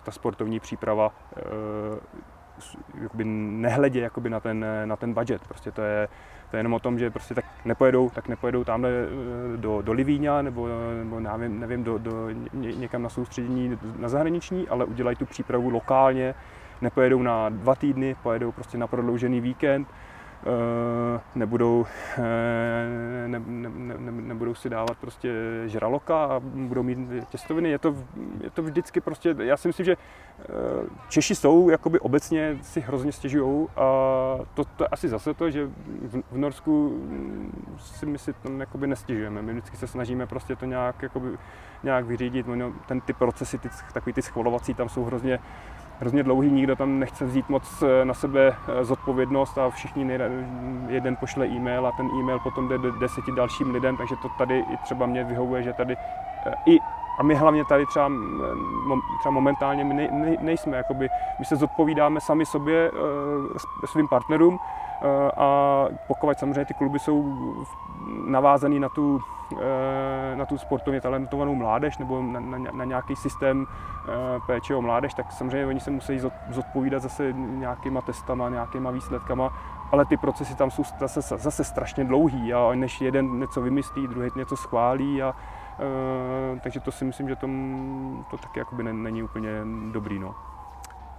ta 0.03 0.11
sportovní 0.11 0.59
příprava 0.59 1.11
jakoby 3.01 3.23
nehledě 3.25 3.99
jakoby 3.99 4.29
na, 4.29 4.39
ten, 4.39 4.65
na 4.85 4.95
ten 4.95 5.13
budget. 5.13 5.47
Prostě 5.47 5.71
to 5.71 5.81
je, 5.81 6.07
to 6.51 6.57
je 6.57 6.59
jenom 6.59 6.73
o 6.73 6.79
tom, 6.79 6.99
že 6.99 7.09
prostě 7.09 7.33
tak 7.33 7.45
nepojedou, 7.65 8.09
tak 8.09 8.27
nepojedou 8.27 8.63
tamhle 8.63 8.89
eh, 8.89 9.57
do, 9.57 9.81
do 9.81 9.93
Livíňa 9.93 10.41
nebo, 10.41 10.67
nebo 10.97 11.19
nevím, 11.19 11.59
nevím 11.59 11.83
do, 11.83 11.97
do, 11.97 12.29
někam 12.53 13.01
na 13.01 13.09
soustředění 13.09 13.77
na 13.99 14.09
zahraniční, 14.09 14.67
ale 14.67 14.85
udělají 14.85 15.17
tu 15.17 15.25
přípravu 15.25 15.69
lokálně, 15.69 16.35
nepojedou 16.81 17.21
na 17.21 17.49
dva 17.49 17.75
týdny, 17.75 18.15
pojedou 18.23 18.51
prostě 18.51 18.77
na 18.77 18.87
prodloužený 18.87 19.41
víkend, 19.41 19.87
Eh, 19.87 20.10
nebudou, 21.35 21.85
eh, 22.17 23.27
ne, 23.27 23.41
ne, 23.47 23.69
ne, 23.97 24.11
nebudou 24.11 24.55
si 24.55 24.69
dávat 24.69 24.97
prostě 25.01 25.29
žraloka 25.65 26.23
a 26.25 26.39
budou 26.43 26.83
mít 26.83 26.99
těstoviny. 27.29 27.69
Je 27.69 27.79
to, 27.79 27.95
je 28.41 28.49
to 28.49 28.63
vždycky 28.63 29.01
prostě, 29.01 29.35
já 29.39 29.57
si 29.57 29.67
myslím, 29.67 29.85
že 29.85 29.97
eh, 30.39 30.45
Češi 31.09 31.35
jsou 31.35 31.69
jakoby 31.69 31.99
obecně 31.99 32.57
si 32.61 32.81
hrozně 32.81 33.11
stěžují 33.11 33.67
a 33.69 33.81
to, 34.53 34.65
to 34.65 34.83
je 34.83 34.87
asi 34.87 35.09
zase 35.09 35.33
to, 35.33 35.49
že 35.49 35.65
v, 36.01 36.21
v 36.31 36.37
Norsku 36.37 36.89
mm, 36.89 37.77
si 37.79 38.05
my 38.05 38.17
si 38.17 38.33
tam 38.33 38.59
jakoby 38.59 38.87
nestěžujeme. 38.87 39.41
My 39.41 39.51
vždycky 39.51 39.77
se 39.77 39.87
snažíme 39.87 40.27
prostě 40.27 40.55
to 40.55 40.65
nějak, 40.65 41.03
jakoby, 41.03 41.37
nějak 41.83 42.05
vyřídit. 42.05 42.45
Ten 42.87 43.01
ty 43.01 43.13
procesy, 43.13 43.57
ty, 43.57 43.69
takový 43.93 44.13
ty 44.13 44.21
schvalovací 44.21 44.73
tam 44.73 44.89
jsou 44.89 45.03
hrozně 45.03 45.39
hrozně 46.01 46.23
dlouhý, 46.23 46.51
nikdo 46.51 46.75
tam 46.75 46.99
nechce 46.99 47.25
vzít 47.25 47.49
moc 47.49 47.83
eh, 47.83 48.05
na 48.05 48.13
sebe 48.13 48.55
eh, 48.67 48.85
zodpovědnost 48.85 49.57
a 49.57 49.69
všichni 49.69 50.19
jeden 50.87 51.15
pošle 51.15 51.47
e-mail 51.47 51.87
a 51.87 51.91
ten 51.91 52.05
e-mail 52.05 52.39
potom 52.39 52.69
jde 52.69 52.77
deseti 52.99 53.31
dalším 53.31 53.71
lidem, 53.71 53.97
takže 53.97 54.15
to 54.21 54.29
tady 54.37 54.59
i 54.59 54.77
třeba 54.83 55.05
mě 55.05 55.23
vyhovuje, 55.23 55.63
že 55.63 55.73
tady 55.73 55.95
eh, 56.45 56.53
i 56.65 56.79
a 57.21 57.23
my 57.23 57.35
hlavně 57.35 57.65
tady 57.65 57.85
třeba, 57.85 58.11
třeba 59.19 59.31
momentálně 59.31 59.83
my 59.83 59.93
nej, 59.93 60.37
nejsme, 60.41 60.77
jakoby, 60.77 61.09
my 61.39 61.45
se 61.45 61.55
zodpovídáme 61.55 62.21
sami 62.21 62.45
sobě, 62.45 62.91
svým 63.85 64.07
partnerům 64.07 64.59
a 65.37 65.85
pokud 66.07 66.39
samozřejmě 66.39 66.65
ty 66.65 66.73
kluby 66.73 66.99
jsou 66.99 67.35
navázaný 68.25 68.79
na 68.79 68.89
tu, 68.89 69.21
na 70.35 70.45
tu 70.45 70.57
sportovně 70.57 71.01
talentovanou 71.01 71.55
mládež 71.55 71.97
nebo 71.97 72.21
na, 72.21 72.39
na, 72.39 72.57
na 72.71 72.85
nějaký 72.85 73.15
systém 73.15 73.67
péče 74.47 74.75
o 74.75 74.81
mládež, 74.81 75.13
tak 75.13 75.31
samozřejmě 75.31 75.67
oni 75.67 75.79
se 75.79 75.91
musí 75.91 76.19
zodpovídat 76.49 77.01
zase 77.01 77.33
nějakýma 77.33 78.01
testama, 78.01 78.49
nějakýma 78.49 78.91
výsledkama, 78.91 79.53
ale 79.91 80.05
ty 80.05 80.17
procesy 80.17 80.55
tam 80.55 80.71
jsou 80.71 80.83
zase, 80.99 81.21
zase 81.21 81.63
strašně 81.63 82.03
dlouhý 82.03 82.53
a 82.53 82.71
než 82.73 83.01
jeden 83.01 83.39
něco 83.39 83.61
vymyslí, 83.61 84.07
druhý 84.07 84.29
něco 84.35 84.57
schválí 84.57 85.23
a 85.23 85.35
takže 86.63 86.79
to 86.79 86.91
si 86.91 87.05
myslím, 87.05 87.29
že 87.29 87.35
tom, 87.35 88.25
to 88.31 88.37
taky 88.37 88.59
jakoby 88.59 88.83
není 88.83 89.23
úplně 89.23 89.49
dobrý. 89.91 90.19
No. 90.19 90.35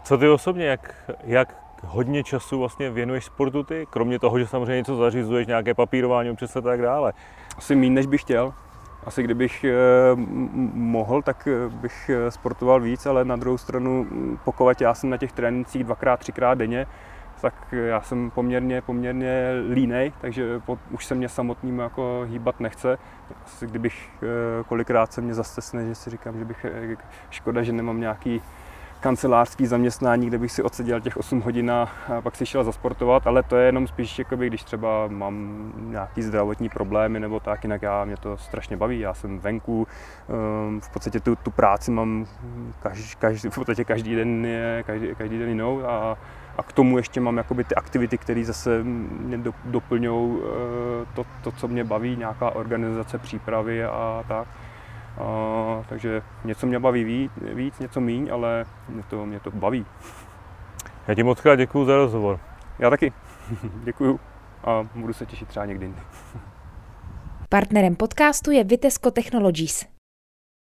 Co 0.03 0.19
ty 0.19 0.29
osobně, 0.29 0.67
jak, 0.67 0.95
jak 1.25 1.57
hodně 1.87 2.25
času 2.25 2.59
vlastně 2.59 2.91
věnuješ 2.91 3.25
sportu 3.25 3.63
ty, 3.63 3.87
kromě 3.91 4.19
toho, 4.19 4.39
že 4.39 4.47
samozřejmě 4.47 4.77
něco 4.77 4.97
zařizuješ, 4.97 5.47
nějaké 5.47 5.75
papírování 5.75 6.31
občas 6.31 6.57
a 6.57 6.61
tak 6.61 6.83
dále? 6.83 7.13
Asi 7.59 7.75
méně, 7.75 7.91
než 7.91 8.07
bych 8.07 8.21
chtěl. 8.21 8.55
Asi 9.07 9.23
kdybych 9.23 9.65
e, 9.65 9.75
mohl, 10.75 11.23
tak 11.23 11.49
eh, 11.49 11.69
bych 11.69 12.11
sportoval 12.29 12.81
víc, 12.81 13.07
ale 13.07 13.25
na 13.25 13.37
druhou 13.37 13.59
stranu, 13.59 14.07
pokud 14.45 14.81
já 14.81 14.95
jsem 14.95 15.11
na 15.11 15.17
těch 15.17 15.33
trénincích 15.33 15.85
dvakrát, 15.85 16.21
třikrát 16.21 16.59
denně, 16.59 16.87
tak 17.43 17.55
já 17.73 18.01
jsem 18.01 18.31
poměrně, 18.31 18.83
poměrně 18.83 19.51
línej, 19.73 20.13
takže 20.21 20.61
po, 20.61 20.79
už 20.91 21.07
se 21.07 21.15
mě 21.15 21.29
samotným 21.29 21.79
jako 21.79 22.27
hýbat 22.29 22.61
nechce. 22.61 22.99
Asi 23.45 23.67
kdybych 23.67 24.11
kolikrát 24.69 25.13
se 25.13 25.21
mě 25.21 25.35
zastesne, 25.35 25.87
že 25.87 25.95
si 25.95 26.11
říkám, 26.11 26.39
že 26.39 26.45
bych 26.45 26.67
škoda, 27.31 27.63
že 27.63 27.73
nemám 27.73 28.01
nějaký 28.01 28.43
kancelářský 29.03 29.67
zaměstnání, 29.67 30.27
kde 30.27 30.39
bych 30.39 30.53
si 30.53 30.63
odseděl 30.63 31.01
těch 31.01 31.17
8 31.17 31.41
hodin 31.41 31.71
a 31.71 31.89
pak 32.23 32.37
si 32.37 32.47
šel 32.47 32.65
zasportovat, 32.65 33.27
ale 33.27 33.43
to 33.43 33.57
je 33.57 33.67
jenom 33.67 33.87
spíš, 33.87 34.19
jakoby, 34.19 34.47
když 34.47 34.63
třeba 34.65 35.09
mám 35.09 35.73
nějaký 35.77 36.23
zdravotní 36.23 36.69
problémy 36.69 37.21
nebo 37.21 37.41
tak, 37.41 37.65
jinak 37.65 37.83
já, 37.83 38.05
mě 38.05 38.17
to 38.17 38.37
strašně 38.37 38.77
baví, 38.77 39.01
já 39.01 39.15
jsem 39.15 39.39
venku, 39.39 39.87
ehm, 40.29 40.81
v 40.81 40.89
podstatě 40.89 41.21
tu, 41.21 41.37
tu 41.37 41.51
práci 41.51 41.91
mám 41.91 42.27
každý, 42.83 43.05
každý, 43.19 43.49
v 43.49 43.55
podstatě 43.55 43.85
každý 43.85 44.15
den, 44.15 44.47
je, 44.47 44.83
každý, 44.87 45.15
každý 45.15 45.39
den 45.39 45.49
jinou 45.49 45.87
a, 45.87 46.19
a 46.59 46.63
k 46.63 46.73
tomu 46.73 46.97
ještě 46.97 47.21
mám 47.21 47.37
jakoby 47.37 47.65
ty 47.65 47.75
aktivity, 47.75 48.19
které 48.19 48.45
zase 48.45 48.83
mě 48.83 49.39
do, 49.39 49.55
doplňují 49.65 50.39
eh, 50.41 51.07
to, 51.15 51.25
to, 51.43 51.53
co 51.53 51.69
mě 51.69 51.85
baví, 51.85 52.17
nějaká 52.17 52.51
organizace, 52.51 53.19
přípravy 53.19 53.85
a 53.85 54.25
tak. 54.29 54.49
A, 55.19 55.85
takže 55.89 56.23
něco 56.45 56.67
mě 56.67 56.79
baví 56.79 57.05
víc, 57.05 57.33
víc 57.55 57.79
něco 57.79 58.01
míň, 58.01 58.31
ale 58.33 58.65
mě 58.89 59.03
to, 59.03 59.27
mě 59.27 59.41
to 59.41 59.51
baví. 59.51 59.87
Já 61.09 61.15
ti 61.15 61.23
moc 61.23 61.41
krát 61.41 61.57
děkuji 61.57 61.85
za 61.85 61.97
rozhovor. 61.97 62.41
Já 62.79 62.91
taky. 62.91 63.13
děkuju 63.85 64.21
a 64.65 64.87
budu 64.95 65.13
se 65.13 65.27
těšit 65.27 65.49
třeba 65.49 65.67
někdy. 65.67 65.95
Partnerem 67.49 67.97
podcastu 67.97 68.51
je 68.51 68.65
Vitesco 68.65 69.11
Technologies. 69.11 69.92